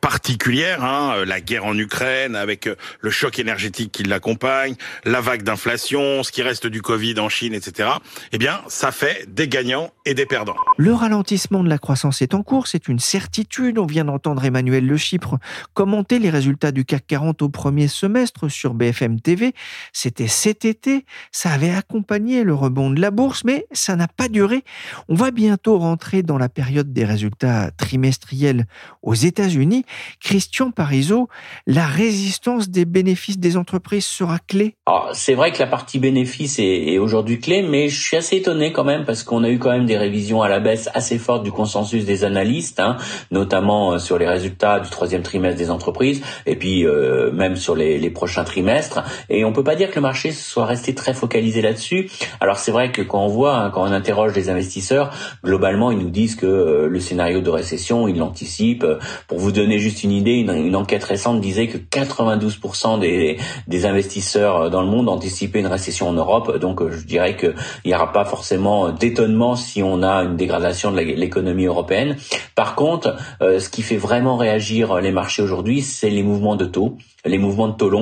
particulière, 0.00 0.82
hein, 0.82 1.24
la 1.26 1.40
guerre 1.40 1.66
en 1.66 1.76
Ukraine 1.76 2.36
avec 2.36 2.68
le 3.00 3.10
choc 3.10 3.38
énergétique 3.38 3.92
qui 3.92 4.04
l'accompagne, 4.04 4.76
la 5.04 5.20
vague 5.20 5.42
d'inflation, 5.42 6.22
ce 6.22 6.30
qui 6.30 6.42
reste 6.42 6.66
du 6.66 6.82
Covid 6.82 7.18
en 7.18 7.28
Chine, 7.28 7.54
etc. 7.54 7.90
Eh 8.32 8.38
bien 8.38 8.60
ça 8.68 8.92
fait 8.92 9.26
des 9.28 9.48
gagnants 9.48 9.90
et 10.06 10.14
des 10.14 10.26
perdants. 10.26 10.56
Le 10.76 10.92
ralentissement 10.92 11.62
de 11.62 11.68
la 11.68 11.78
croissance 11.78 12.22
est 12.22 12.34
en 12.34 12.42
cours, 12.42 12.66
c'est 12.66 12.88
une 12.88 12.98
certitude. 12.98 13.78
On 13.78 13.86
vient 13.86 14.04
d'entendre 14.04 14.44
Emmanuel 14.44 14.86
Le 14.86 14.96
Chypre 14.96 15.38
commenter 15.74 16.18
les 16.18 16.30
résultats 16.30 16.72
du 16.72 16.84
CAC 16.84 17.06
40 17.06 17.42
au 17.42 17.48
premier 17.48 17.88
semestre 17.88 18.48
sur 18.48 18.74
BFM 18.74 19.20
TV. 19.20 19.54
C'était 19.92 20.28
cet 20.28 20.64
été, 20.64 21.04
ça 21.30 21.50
avait 21.50 21.74
accompagné 21.74 22.44
le 22.44 22.54
rebond 22.54 22.90
de 22.90 23.00
la 23.00 23.10
bourse, 23.10 23.44
mais 23.44 23.66
ça 23.72 23.96
n'a 23.96 24.08
pas 24.08 24.28
durée. 24.28 24.64
On 25.08 25.14
va 25.14 25.30
bientôt 25.30 25.78
rentrer 25.78 26.22
dans 26.22 26.38
la 26.38 26.48
période 26.48 26.92
des 26.92 27.04
résultats 27.04 27.70
trimestriels 27.72 28.66
aux 29.02 29.14
États-Unis. 29.14 29.84
Christian 30.20 30.70
Parizeau, 30.70 31.28
la 31.66 31.86
résistance 31.86 32.68
des 32.68 32.84
bénéfices 32.84 33.38
des 33.38 33.56
entreprises 33.56 34.04
sera 34.04 34.38
clé 34.38 34.76
C'est 35.12 35.34
vrai 35.34 35.52
que 35.52 35.58
la 35.58 35.66
partie 35.66 35.98
bénéfice 35.98 36.58
est, 36.58 36.98
aujourd'hui 36.98 37.40
clé, 37.40 37.62
mais 37.62 37.88
je 37.88 38.00
suis 38.00 38.16
assez 38.16 38.36
étonné 38.36 38.72
quand 38.72 38.84
même 38.84 39.04
parce 39.04 39.22
qu'on 39.22 39.44
a 39.44 39.48
eu 39.48 39.58
quand 39.58 39.70
même 39.70 39.86
des 39.86 39.96
révisions 39.96 40.42
à 40.42 40.48
la 40.48 40.60
baisse 40.60 40.88
assez 40.94 41.18
fortes 41.18 41.42
du 41.42 41.52
consensus 41.52 42.04
des 42.04 42.24
analystes, 42.24 42.80
hein, 42.80 42.96
notamment 43.30 43.92
euh, 43.92 43.98
sur 43.98 44.18
les 44.18 44.28
résultats 44.28 44.80
du 44.80 44.90
troisième 44.90 45.22
trimestre 45.22 45.58
des 45.58 45.70
entreprises 45.70 46.22
et 46.46 46.56
puis 46.56 46.86
euh, 46.86 47.30
même 47.32 47.56
sur 47.56 47.74
les, 47.74 47.98
les, 47.98 48.10
prochains 48.10 48.44
trimestres. 48.44 49.02
Et 49.28 49.44
on 49.44 49.52
peut 49.52 49.64
pas 49.64 49.74
dire 49.74 49.90
que 49.90 49.96
le 49.96 50.02
marché 50.02 50.32
soit 50.32 50.66
resté 50.66 50.94
très 50.94 51.14
focalisé 51.14 51.62
là-dessus. 51.62 52.10
Alors 52.40 52.58
c'est 52.58 52.72
vrai 52.72 52.92
que 52.92 53.02
quand 53.02 53.24
on 53.24 53.28
voit, 53.28 53.56
hein, 53.56 53.70
quand 53.70 53.82
on 53.82 53.92
interroge 53.92 54.34
les 54.34 54.50
investisseurs, 54.50 55.10
globalement, 55.44 55.90
ils 55.90 55.98
nous 55.98 56.10
disent 56.10 56.36
que 56.36 56.46
euh, 56.46 56.88
le 56.88 57.00
scénario 57.00 57.40
de 57.40 57.50
récession, 57.50 58.08
ils 58.08 58.18
l'anticipent. 58.18 58.86
Pour 59.28 59.38
vous 59.38 59.52
donner 59.52 59.78
juste 59.78 60.04
une 60.04 60.12
idée, 60.12 60.34
une, 60.34 60.76
enquête 60.76 61.04
récente 61.04 61.40
disait 61.40 61.68
que 61.68 61.76
92% 61.76 62.98
des, 62.98 63.38
des 63.66 63.86
investisseurs 63.86 64.70
dans 64.70 64.81
le 64.82 64.88
monde 64.88 65.08
anticipaient 65.08 65.60
une 65.60 65.66
récession 65.66 66.08
en 66.08 66.12
Europe. 66.12 66.58
Donc, 66.58 66.82
euh, 66.82 66.90
je 66.90 67.04
dirais 67.04 67.36
qu'il 67.36 67.54
n'y 67.84 67.94
aura 67.94 68.12
pas 68.12 68.24
forcément 68.24 68.90
d'étonnement 68.90 69.56
si 69.56 69.82
on 69.82 70.02
a 70.02 70.22
une 70.22 70.36
dégradation 70.36 70.92
de 70.92 70.98
l'économie 70.98 71.66
européenne. 71.66 72.16
Par 72.54 72.74
contre, 72.74 73.16
euh, 73.40 73.58
ce 73.58 73.68
qui 73.68 73.82
fait 73.82 73.96
vraiment 73.96 74.36
réagir 74.36 75.00
les 75.00 75.12
marchés 75.12 75.42
aujourd'hui, 75.42 75.82
c'est 75.82 76.10
les 76.10 76.22
mouvements 76.22 76.56
de 76.56 76.66
taux 76.66 76.96
les 77.24 77.38
mouvements 77.38 77.68
de 77.68 77.76
taux. 77.76 77.92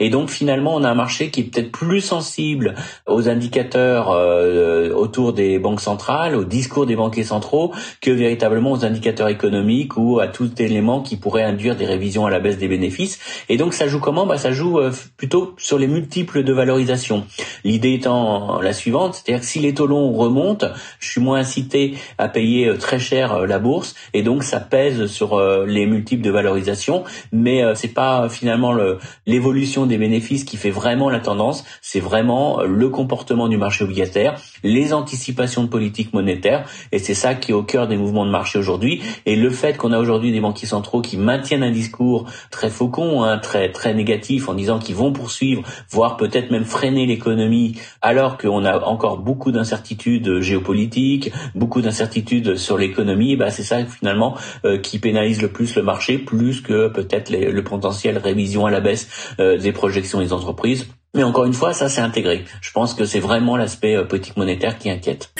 Et 0.00 0.10
donc 0.10 0.30
finalement, 0.30 0.74
on 0.74 0.84
a 0.84 0.90
un 0.90 0.94
marché 0.94 1.30
qui 1.30 1.40
est 1.40 1.44
peut-être 1.44 1.70
plus 1.70 2.00
sensible 2.00 2.74
aux 3.06 3.28
indicateurs 3.28 4.10
euh, 4.10 4.90
autour 4.92 5.32
des 5.32 5.58
banques 5.58 5.80
centrales, 5.80 6.34
au 6.34 6.44
discours 6.44 6.86
des 6.86 6.96
banquiers 6.96 7.24
centraux, 7.24 7.72
que 8.00 8.10
véritablement 8.10 8.72
aux 8.72 8.84
indicateurs 8.84 9.28
économiques 9.28 9.96
ou 9.96 10.20
à 10.20 10.28
tout 10.28 10.50
élément 10.60 11.00
qui 11.00 11.16
pourrait 11.16 11.44
induire 11.44 11.76
des 11.76 11.86
révisions 11.86 12.26
à 12.26 12.30
la 12.30 12.40
baisse 12.40 12.58
des 12.58 12.68
bénéfices. 12.68 13.18
Et 13.48 13.56
donc 13.56 13.74
ça 13.74 13.88
joue 13.88 14.00
comment? 14.00 14.26
Bah, 14.26 14.38
Ça 14.38 14.52
joue 14.52 14.78
euh, 14.78 14.92
plutôt 15.16 15.54
sur 15.56 15.78
les 15.78 15.86
multiples 15.86 16.42
de 16.44 16.52
valorisation. 16.52 17.24
L'idée 17.64 17.94
étant 17.94 18.60
la 18.60 18.72
suivante, 18.72 19.14
c'est-à-dire 19.14 19.40
que 19.40 19.46
si 19.46 19.60
les 19.60 19.74
taux 19.74 19.86
remontent, 19.86 20.66
je 20.98 21.08
suis 21.08 21.20
moins 21.20 21.38
incité 21.38 21.94
à 22.18 22.28
payer 22.28 22.68
euh, 22.68 22.76
très 22.76 22.98
cher 22.98 23.46
la 23.46 23.58
bourse, 23.58 23.94
et 24.14 24.22
donc 24.22 24.42
ça 24.42 24.60
pèse 24.60 25.06
sur 25.06 25.40
les 25.66 25.86
multiples 25.86 26.22
de 26.22 26.30
valorisation, 26.30 27.04
mais 27.32 27.62
c'est 27.74 27.94
pas 27.94 28.28
finalement 28.28 28.67
l'évolution 29.26 29.86
des 29.86 29.98
bénéfices 29.98 30.44
qui 30.44 30.56
fait 30.56 30.70
vraiment 30.70 31.10
la 31.10 31.20
tendance, 31.20 31.64
c'est 31.82 32.00
vraiment 32.00 32.60
euh, 32.60 32.66
le 32.66 32.88
comportement 32.88 33.48
du 33.48 33.56
marché 33.56 33.84
obligataire, 33.84 34.40
les 34.62 34.92
anticipations 34.92 35.62
de 35.62 35.68
politique 35.68 36.12
monétaire, 36.12 36.68
et 36.92 36.98
c'est 36.98 37.14
ça 37.14 37.34
qui 37.34 37.52
est 37.52 37.54
au 37.54 37.62
cœur 37.62 37.88
des 37.88 37.96
mouvements 37.96 38.26
de 38.26 38.30
marché 38.30 38.58
aujourd'hui. 38.58 39.02
Et 39.26 39.36
le 39.36 39.50
fait 39.50 39.76
qu'on 39.76 39.92
a 39.92 39.98
aujourd'hui 39.98 40.32
des 40.32 40.40
banquiers 40.40 40.66
centraux 40.66 41.02
qui 41.02 41.16
maintiennent 41.16 41.62
un 41.62 41.70
discours 41.70 42.26
très 42.50 42.70
faucon, 42.70 43.22
hein, 43.22 43.38
très 43.38 43.70
très 43.70 43.94
négatif, 43.94 44.48
en 44.48 44.54
disant 44.54 44.78
qu'ils 44.78 44.96
vont 44.96 45.12
poursuivre, 45.12 45.62
voire 45.90 46.16
peut-être 46.16 46.50
même 46.50 46.64
freiner 46.64 47.06
l'économie, 47.06 47.78
alors 48.02 48.38
qu'on 48.38 48.64
a 48.64 48.80
encore 48.84 49.18
beaucoup 49.18 49.52
d'incertitudes 49.52 50.40
géopolitiques, 50.40 51.32
beaucoup 51.54 51.80
d'incertitudes 51.80 52.56
sur 52.56 52.78
l'économie, 52.78 53.36
bah 53.36 53.50
c'est 53.50 53.62
ça 53.62 53.84
finalement 53.84 54.36
euh, 54.64 54.78
qui 54.78 54.98
pénalise 54.98 55.42
le 55.42 55.48
plus 55.48 55.76
le 55.76 55.82
marché, 55.82 56.18
plus 56.18 56.60
que 56.60 56.88
peut-être 56.88 57.30
le 57.30 57.64
potentiel 57.64 58.18
révision 58.18 58.57
à 58.66 58.70
la 58.70 58.80
baisse 58.80 59.08
euh, 59.40 59.58
des 59.58 59.72
projections 59.72 60.20
des 60.20 60.32
entreprises. 60.32 60.86
Mais 61.14 61.22
encore 61.22 61.46
une 61.46 61.54
fois, 61.54 61.72
ça 61.72 61.88
c'est 61.88 62.00
intégré. 62.00 62.44
Je 62.60 62.70
pense 62.72 62.94
que 62.94 63.04
c'est 63.04 63.20
vraiment 63.20 63.56
l'aspect 63.56 63.96
euh, 63.96 64.04
politique 64.04 64.36
monétaire 64.36 64.78
qui 64.78 64.90
inquiète. 64.90 65.32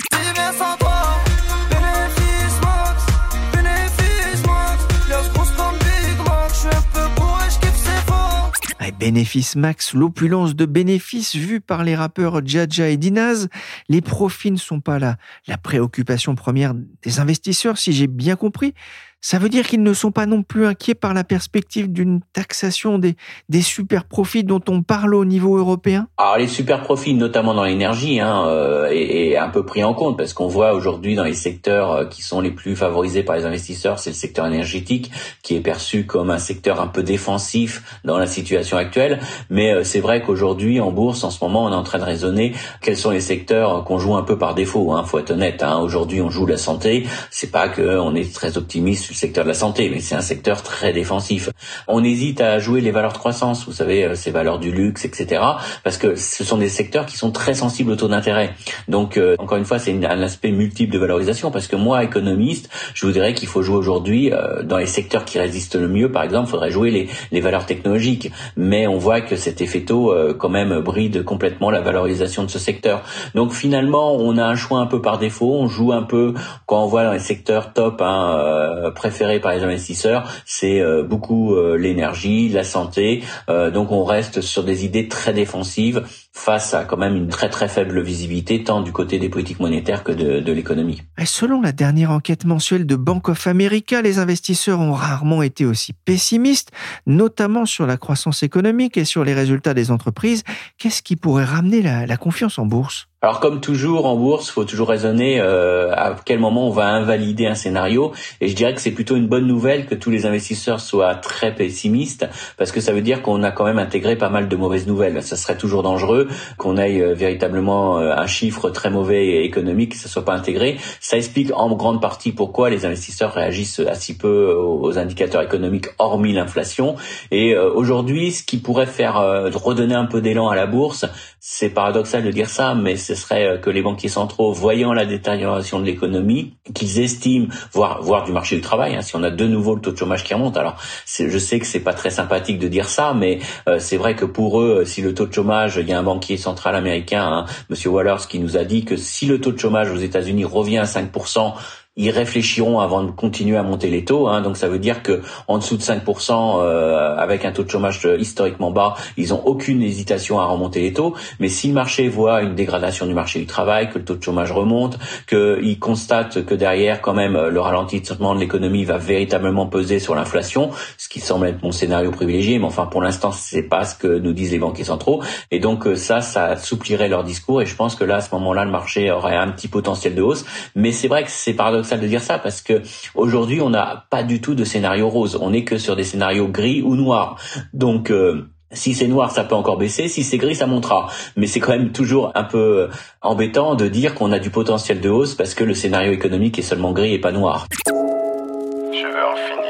Bénéfice 8.99 9.55
max, 9.55 9.95
l'opulence 9.95 10.57
de 10.57 10.67
bénéfices 10.67 11.37
vue 11.37 11.61
par 11.61 11.85
les 11.85 11.95
rappeurs 11.95 12.45
Jaja 12.45 12.89
et 12.89 12.97
Dinaz, 12.97 13.49
les 13.89 14.01
profits 14.01 14.51
ne 14.51 14.57
sont 14.57 14.81
pas 14.81 14.99
là. 14.99 15.17
La 15.47 15.57
préoccupation 15.57 16.35
première 16.35 16.75
des 16.75 17.21
investisseurs, 17.21 17.79
si 17.79 17.93
j'ai 17.93 18.09
bien 18.09 18.35
compris, 18.35 18.75
ça 19.21 19.39
veut 19.39 19.49
dire 19.49 19.67
qu'ils 19.67 19.83
ne 19.83 19.93
sont 19.93 20.13
pas 20.13 20.27
non 20.27 20.43
plus 20.43 20.67
inquiets 20.67 20.95
par 20.95 21.13
la 21.13 21.25
perspective 21.25 21.93
d'une 21.93 22.21
taxation 22.33 22.99
des, 22.99 23.17
des 23.49 23.63
super 23.63 24.05
profits 24.05 24.45
dont 24.45 24.61
on 24.69 24.83
parle 24.83 25.15
au 25.15 25.25
niveau 25.25 25.57
européen? 25.57 26.07
Alors 26.17 26.39
les 26.39 26.47
super 26.47 26.83
profits, 26.83 27.15
notamment 27.15 27.55
dans 27.55 27.65
l'énergie, 27.65 28.21
hein, 28.21 28.47
euh, 28.47 28.89
est, 28.91 29.37
un 29.37 29.49
peu 29.49 29.65
pris 29.65 29.83
en 29.83 29.95
compte 29.95 30.17
parce 30.17 30.33
qu'on 30.33 30.47
voit 30.47 30.73
aujourd'hui 30.73 31.17
dans 31.17 31.25
les 31.25 31.35
secteurs 31.35 31.93
euh, 31.93 32.05
qui 32.05 32.23
sont 32.23 32.41
les 32.41 32.51
plus 32.51 32.77
favorisés 32.77 33.23
par 33.23 33.37
les 33.37 33.45
investisseurs, 33.45 33.99
c'est 33.99 34.11
le 34.11 34.17
secteur 34.17 34.47
énergétique 34.47 35.11
qui 35.43 35.57
est 35.57 35.61
perçu 35.61 36.07
comme 36.07 36.31
un 36.31 36.39
secteur 36.39 36.81
un 36.81 36.87
peu 36.87 37.03
défensif 37.03 38.01
dans 38.05 38.19
la 38.19 38.27
situation 38.27 38.77
actuelle. 38.77 39.19
Mais 39.51 39.75
euh, 39.75 39.85
c'est 39.85 40.01
vrai 40.01 40.23
qu'aujourd'hui 40.23 40.81
en 40.81 40.93
bourse, 40.93 41.25
en 41.25 41.31
ce 41.31 41.43
moment, 41.43 41.65
on 41.65 41.73
est 41.73 41.75
en 41.75 41.83
train 41.83 41.99
de 41.99 42.05
raisonner 42.05 42.55
quels 42.81 42.97
sont 42.97 43.11
les 43.11 43.21
secteurs 43.21 43.85
qu'on 43.85 43.99
joue 43.99 44.17
un 44.17 44.23
peu 44.23 44.39
par 44.39 44.55
défaut. 44.55 44.93
Hein, 44.93 45.03
faut 45.05 45.19
être 45.19 45.33
honnête. 45.33 45.63
Hein. 45.63 45.79
Aujourd'hui, 45.81 46.21
on 46.21 46.31
joue 46.31 46.47
la 46.47 46.57
santé. 46.57 47.07
C'est 47.31 47.51
pas 47.51 47.69
que 47.69 47.99
on 47.99 48.15
est 48.15 48.33
très 48.33 48.57
optimiste 48.57 49.08
le 49.11 49.15
secteur 49.15 49.45
de 49.45 49.49
la 49.49 49.55
santé, 49.55 49.89
mais 49.91 50.01
c'est 50.01 50.15
un 50.15 50.21
secteur 50.21 50.63
très 50.63 50.93
défensif. 50.93 51.51
On 51.87 52.05
hésite 52.05 52.41
à 52.41 52.59
jouer 52.59 52.81
les 52.81 52.91
valeurs 52.91 53.13
de 53.13 53.19
croissance, 53.19 53.65
vous 53.67 53.73
savez, 53.73 54.05
euh, 54.05 54.15
ces 54.15 54.31
valeurs 54.31 54.59
du 54.59 54.71
luxe, 54.71 55.05
etc., 55.05 55.43
parce 55.85 55.97
que 55.99 56.15
ce 56.17 56.45
sont 56.45 56.59
des 56.59 56.69
secteurs 56.69 57.07
qui 57.07 57.17
sont 57.17 57.31
très 57.31 57.55
sensibles 57.55 57.93
au 57.93 57.97
taux 57.97 58.09
d'intérêt. 58.09 58.55
Donc, 58.89 59.17
euh, 59.17 59.37
encore 59.39 59.59
une 59.59 59.65
fois, 59.65 59.79
c'est 59.79 59.93
un 60.05 60.23
aspect 60.23 60.51
multiple 60.51 60.93
de 60.93 60.99
valorisation, 60.99 61.51
parce 61.51 61.67
que 61.67 61.77
moi, 61.77 62.05
économiste, 62.05 62.69
je 62.95 63.07
vous 63.07 63.13
dirais 63.13 63.35
qu'il 63.35 63.49
faut 63.49 63.63
jouer 63.63 63.77
aujourd'hui 63.77 64.33
euh, 64.33 64.63
dans 64.63 64.77
les 64.77 64.87
secteurs 64.87 65.25
qui 65.25 65.39
résistent 65.39 65.77
le 65.77 65.89
mieux. 65.89 66.11
Par 66.11 66.23
exemple, 66.23 66.49
il 66.49 66.51
faudrait 66.51 66.71
jouer 66.71 66.91
les, 66.91 67.09
les 67.33 67.41
valeurs 67.41 67.67
technologiques, 67.67 68.31
mais 68.57 68.87
on 68.87 68.99
voit 68.99 69.21
que 69.21 69.37
cet 69.37 69.61
effet 69.61 69.83
taux, 69.83 70.15
quand 70.39 70.49
même, 70.49 70.81
bride 70.81 71.25
complètement 71.25 71.71
la 71.71 71.81
valorisation 71.81 72.43
de 72.45 72.51
ce 72.51 72.59
secteur. 72.59 73.03
Donc, 73.35 73.53
finalement, 73.53 74.15
on 74.15 74.37
a 74.37 74.45
un 74.45 74.57
choix 74.57 74.81
un 74.81 74.87
peu 74.87 75.01
par 75.01 75.19
défaut. 75.19 75.55
On 75.55 75.67
joue 75.67 75.93
un 75.93 76.03
peu 76.03 76.35
quand 76.67 76.83
on 76.83 76.87
voit 76.87 77.05
dans 77.05 77.13
les 77.13 77.19
secteurs 77.19 77.73
top, 77.73 78.03
hein, 78.03 78.91
préféré 78.99 79.41
par 79.41 79.53
les 79.55 79.63
investisseurs, 79.63 80.31
c'est 80.45 80.81
euh, 80.81 81.03
beaucoup 81.03 81.55
euh, 81.55 81.77
l'énergie, 81.79 82.51
la 82.51 82.65
santé. 82.65 83.23
Euh, 83.49 83.71
donc 83.71 83.91
on 83.91 84.05
reste 84.05 84.43
sur 84.43 84.65
des 84.65 84.85
idées 84.85 85.09
très 85.09 85.33
défensives 85.33 86.03
face 86.39 86.73
à 86.73 86.85
quand 86.85 86.97
même 86.97 87.17
une 87.17 87.29
très 87.29 87.51
très 87.51 87.69
faible 87.69 88.01
visibilité 88.01 88.63
tant 88.63 88.81
du 88.81 88.93
côté 88.93 89.19
des 89.19 89.29
politiques 89.29 89.61
monétaires 89.61 90.05
que 90.05 90.13
de, 90.13 90.41
de 90.41 90.53
l'économie. 90.53 91.03
Selon 91.25 91.61
la 91.61 91.73
dernière 91.73 92.11
enquête 92.13 92.45
mensuelle 92.45 92.87
de 92.87 92.97
Bank 92.97 93.29
of 93.29 93.47
America, 93.47 94.01
les 94.03 94.19
investisseurs 94.19 94.81
ont 94.81 94.93
rarement 94.93 95.43
été 95.43 95.67
aussi 95.67 95.93
pessimistes, 95.93 96.71
notamment 97.07 97.67
sur 97.67 97.87
la 97.87 97.97
croissance 97.97 98.43
économique 98.43 98.97
et 98.97 99.05
sur 99.05 99.25
les 99.25 99.35
résultats 99.35 99.75
des 99.75 99.91
entreprises. 99.91 100.45
Qu'est-ce 100.79 101.03
qui 101.03 101.17
pourrait 101.17 101.45
ramener 101.45 101.83
la, 101.83 102.07
la 102.07 102.17
confiance 102.17 102.59
en 102.59 102.67
bourse? 102.67 103.09
Alors 103.21 103.41
comme 103.41 103.61
toujours 103.61 104.07
en 104.07 104.17
bourse, 104.17 104.49
faut 104.49 104.65
toujours 104.65 104.89
raisonner 104.89 105.41
euh, 105.41 105.93
à 105.93 106.15
quel 106.25 106.39
moment 106.39 106.69
on 106.69 106.71
va 106.71 106.87
invalider 106.87 107.49
un 107.49 107.57
scénario. 107.57 108.13
Et 108.41 108.47
je 108.47 108.55
dirais 108.55 108.75
que 108.75 108.81
c'est 108.81 108.93
plutôt 108.93 109.17
une 109.17 109.27
bonne 109.27 109.49
nouvelle 109.49 109.87
que 109.87 109.97
tous 109.97 110.11
les 110.11 110.25
investisseurs 110.25 110.79
soient 110.79 111.17
très 111.17 111.53
pessimistes, 111.53 112.29
parce 112.57 112.71
que 112.71 112.81
ça 112.81 112.93
veut 112.93 113.01
dire 113.01 113.21
qu'on 113.23 113.43
a 113.43 113.51
quand 113.51 113.65
même 113.65 113.81
intégré 113.81 114.15
pas 114.15 114.29
mal 114.29 114.49
de 114.49 114.55
mauvaises 114.55 114.87
nouvelles. 114.87 115.21
Ça 115.25 115.37
serait 115.37 115.59
toujours 115.59 115.83
dangereux 115.83 116.28
qu'on 116.57 116.77
ait 116.77 117.01
euh, 117.01 117.15
véritablement 117.15 117.99
euh, 117.99 118.13
un 118.15 118.27
chiffre 118.27 118.71
très 118.71 118.91
mauvais 118.91 119.27
et 119.27 119.45
économique, 119.45 119.93
que 119.93 119.97
ça 119.99 120.09
soit 120.09 120.25
pas 120.25 120.35
intégré. 120.35 120.77
Ça 121.01 121.17
explique 121.17 121.53
en 121.55 121.75
grande 121.75 122.01
partie 122.01 122.33
pourquoi 122.33 122.71
les 122.71 122.85
investisseurs 122.85 123.33
réagissent 123.33 123.81
assez 123.81 124.17
peu 124.17 124.53
aux 124.53 124.99
indicateurs 124.99 125.43
économiques, 125.43 125.87
hormis 125.99 126.33
l'inflation. 126.33 126.97
Et 127.31 127.57
aujourd'hui, 127.57 128.33
ce 128.33 128.43
qui 128.43 128.59
pourrait 128.59 128.87
faire 128.87 129.15
redonner 129.55 129.95
un 129.95 130.07
peu 130.07 130.21
d'élan 130.21 130.49
à 130.49 130.57
la 130.57 130.67
bourse, 130.67 131.07
c'est 131.41 131.71
paradoxal 131.71 132.25
de 132.25 132.31
dire 132.31 132.51
ça, 132.51 132.75
mais 132.75 132.97
ce 132.97 133.15
serait 133.15 133.47
euh, 133.47 133.59
que 133.59 133.71
les 133.71 133.83
banquiers 133.83 134.09
centraux, 134.09 134.53
voyant 134.53 134.93
la 134.93 135.07
détérioration 135.07 135.79
de 135.81 135.85
l'économie, 135.85 136.55
qu'ils 136.75 137.01
estiment, 137.01 137.47
voire, 137.73 138.03
voire 138.03 138.25
du 138.25 138.33
marché 138.33 138.57
du 138.57 138.63
travail, 138.63 138.97
hein, 138.97 139.03
si 139.03 139.15
on 139.17 139.23
a 139.23 139.31
de 139.31 139.47
nouveau 139.47 139.75
le 139.75 139.81
taux 139.81 139.93
de 139.93 139.97
chômage 139.97 140.25
qui 140.25 140.35
remonte. 140.35 140.57
Alors, 140.57 140.77
je 141.07 141.39
sais 141.39 141.59
que 141.59 141.67
c'est 141.67 141.81
pas 141.81 141.95
très 141.95 142.11
sympathique 142.11 142.59
de 142.59 142.69
dire 142.69 142.89
ça, 142.89 143.15
mais 143.15 143.39
euh, 143.69 143.79
c'est 143.79 143.97
vrai 143.97 144.17
que 144.17 144.25
pour 144.25 144.61
eux, 144.61 144.85
si 144.85 145.03
le 145.03 145.15
taux 145.15 145.27
de 145.27 145.33
chômage, 145.33 145.77
il 145.77 145.89
y 145.89 145.93
a 145.93 145.99
un 145.99 146.03
banquier 146.03 146.37
central 146.37 146.75
américain, 146.75 147.25
hein, 147.25 147.47
Monsieur 147.71 147.91
Wallers, 147.91 148.27
qui 148.29 148.41
nous 148.41 148.57
a 148.57 148.65
dit 148.65 148.85
que 148.85 148.97
si 148.97 149.27
le 149.27 149.41
taux 149.41 149.53
de 149.53 149.59
chômage 149.59 149.91
aux 149.91 149.97
États-Unis 149.97 150.45
revient 150.45 150.79
à 150.79 150.85
5%, 150.85 151.55
ils 151.99 152.11
réfléchiront 152.11 152.81
avant 152.81 153.03
de 153.03 153.11
continuer 153.11 153.59
à 153.59 153.63
monter 153.63 153.91
les 153.91 154.05
taux. 154.05 154.29
Hein, 154.29 154.41
donc 154.41 154.57
ça 154.57 154.69
veut 154.69 154.79
dire 154.79 155.03
que 155.03 155.21
en 155.49 155.59
dessous 155.59 155.77
de 155.77 155.83
5%, 155.83 156.61
euh, 156.61 157.17
avec 157.17 157.45
un 157.45 157.53
taux 157.53 157.65
de 157.65 157.71
chômage 157.71 158.09
historiquement 158.19 158.71
bas, 158.71 158.95
ils 159.17 159.35
ont 159.35 159.43
aucune 159.45 159.83
hésitation 159.83 160.41
à 160.41 160.47
remonter 160.47 160.81
les 160.81 160.93
taux. 160.93 161.15
Mais 161.41 161.49
si 161.49 161.69
le 161.69 161.75
marché 161.75 162.09
voit 162.09 162.43
une 162.43 162.55
dégradation 162.55 163.05
du 163.05 163.15
marché 163.15 163.41
du 163.41 163.47
travail, 163.47 163.91
que 163.91 163.99
le 163.99 164.05
taux 164.05 164.15
de 164.15 164.23
chômage 164.23 164.53
remonte, 164.53 164.99
qu'ils 165.29 165.79
constatent 165.79 166.47
que 166.47 166.55
derrière 166.55 167.03
quand 167.03 167.15
même 167.15 167.37
le 167.37 167.61
ralentissement 167.61 168.35
de 168.35 168.41
l'économie 168.41 168.85
va 168.85 168.97
véritablement 168.97 169.67
peser 169.67 169.99
sur 169.99 170.15
l'inflation, 170.15 170.71
ce 170.97 171.09
qui 171.09 171.21
semble 171.21 171.49
être 171.49 171.63
mon 171.63 171.73
scénario 171.73 172.11
privilégié, 172.11 172.59
mais 172.59 172.65
enfin 172.65 172.87
pour 172.87 173.03
l'instant 173.03 173.33
c'est 173.33 173.65
pas 173.65 173.85
ce 173.85 173.95
que 173.97 174.07
nous 174.07 174.33
disent 174.33 174.53
les 174.53 174.59
banquiers 174.59 174.85
centraux. 174.85 175.23
Et 175.51 175.59
donc 175.59 175.87
euh, 175.87 175.97
ça, 175.97 176.21
ça 176.21 176.47
assouplirait 176.47 177.09
leur 177.09 177.25
discours. 177.25 177.63
Et 177.63 177.67
je 177.67 177.75
pense 177.75 177.95
que 177.95 178.05
là, 178.05 178.17
à 178.17 178.21
ce 178.21 178.35
moment-là, 178.35 178.65
le 178.65 178.71
marché 178.71 179.11
aurait 179.11 179.37
un 179.37 179.49
petit 179.49 179.69
potentiel 179.69 180.15
de 180.15 180.23
hausse. 180.23 180.45
Mais 180.75 180.93
c'est 180.93 181.09
vrai 181.09 181.25
que 181.25 181.31
c'est 181.31 181.55
paradoxal 181.55 181.88
de 181.97 182.07
dire 182.07 182.23
ça 182.23 182.39
parce 182.39 182.61
que 182.61 182.83
aujourd'hui 183.15 183.61
on 183.61 183.71
n'a 183.71 184.05
pas 184.11 184.23
du 184.23 184.41
tout 184.41 184.55
de 184.55 184.65
scénario 184.65 185.09
rose. 185.09 185.39
On 185.41 185.51
n'est 185.51 185.65
que 185.65 185.79
sur 185.79 185.97
des 185.97 186.05
scénarios 186.05 186.49
gris 186.49 186.83
ou 186.83 186.95
noirs. 186.95 187.37
Donc 187.73 188.11
euh, 188.11 188.51
si 188.73 188.95
c'est 188.95 189.09
noir, 189.09 189.31
ça 189.31 189.45
peut 189.45 189.55
encore 189.55 189.79
baisser. 189.79 190.09
Si 190.09 190.23
c'est 190.23 190.37
gris, 190.37 190.55
ça 190.55 190.67
montera. 190.67 191.09
Mais 191.37 191.47
c'est 191.47 191.61
quand 191.61 191.73
même 191.73 191.93
toujours 191.93 192.33
un 192.35 192.45
peu 192.45 192.59
euh, 192.59 192.89
embêtant 193.23 193.75
de 193.75 193.89
dire 193.89 194.15
qu'on 194.15 194.31
a 194.33 194.39
du 194.39 194.51
potentiel 194.51 195.01
de 195.01 195.09
hausse 195.09 195.35
parce 195.35 195.55
que 195.55 195.65
le 195.65 195.75
scénario 195.75 196.13
économique 196.13 196.59
est 196.59 196.63
seulement 196.63 196.93
gris 196.93 197.15
et 197.15 197.19
pas 197.19 197.33
noir. 197.33 197.67
Je 197.87 199.07
veux 199.07 199.25
en 199.25 199.37
finir 199.37 199.68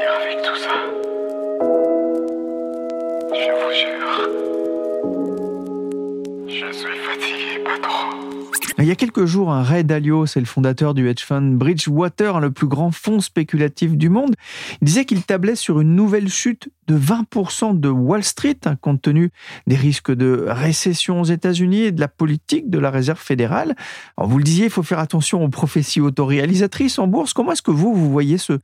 y 8.89 8.91
a 8.91 8.95
quelques 8.95 9.25
jours, 9.25 9.51
un 9.51 9.61
Ray 9.61 9.83
Dalio, 9.83 10.25
c'est 10.25 10.39
le 10.39 10.45
fondateur 10.45 10.93
du 10.93 11.07
hedge 11.07 11.23
fund 11.23 11.55
Bridgewater, 11.57 12.39
le 12.39 12.49
plus 12.49 12.67
grand 12.67 12.91
fonds 12.91 13.19
spéculatif 13.19 13.95
du 13.95 14.09
monde, 14.09 14.35
il 14.81 14.85
disait 14.85 15.05
qu'il 15.05 15.21
tablait 15.23 15.55
sur 15.55 15.79
une 15.79 15.95
nouvelle 15.95 16.27
chute 16.27 16.69
de 16.89 16.97
20% 16.97 17.79
de 17.79 17.87
Wall 17.87 18.23
Street, 18.23 18.57
hein, 18.65 18.75
compte 18.81 19.01
tenu 19.03 19.31
des 19.67 19.75
risques 19.75 20.11
de 20.11 20.45
récession 20.47 21.21
aux 21.21 21.25
États-Unis 21.25 21.83
et 21.83 21.91
de 21.91 22.01
la 22.01 22.07
politique 22.07 22.71
de 22.71 22.79
la 22.79 22.89
Réserve 22.89 23.19
fédérale. 23.19 23.75
Vous 24.17 24.39
le 24.39 24.43
disiez, 24.43 24.65
il 24.65 24.71
faut 24.71 24.81
faire 24.81 24.97
attention 24.97 25.43
aux 25.43 25.49
prophéties 25.49 26.01
autoréalisatrices 26.01 26.97
en 26.97 27.05
bourse. 27.05 27.33
Comment 27.33 27.51
est-ce 27.51 27.61
que 27.61 27.69
vous, 27.69 27.93
vous 27.93 28.09
voyez 28.09 28.39
ce, 28.39 28.59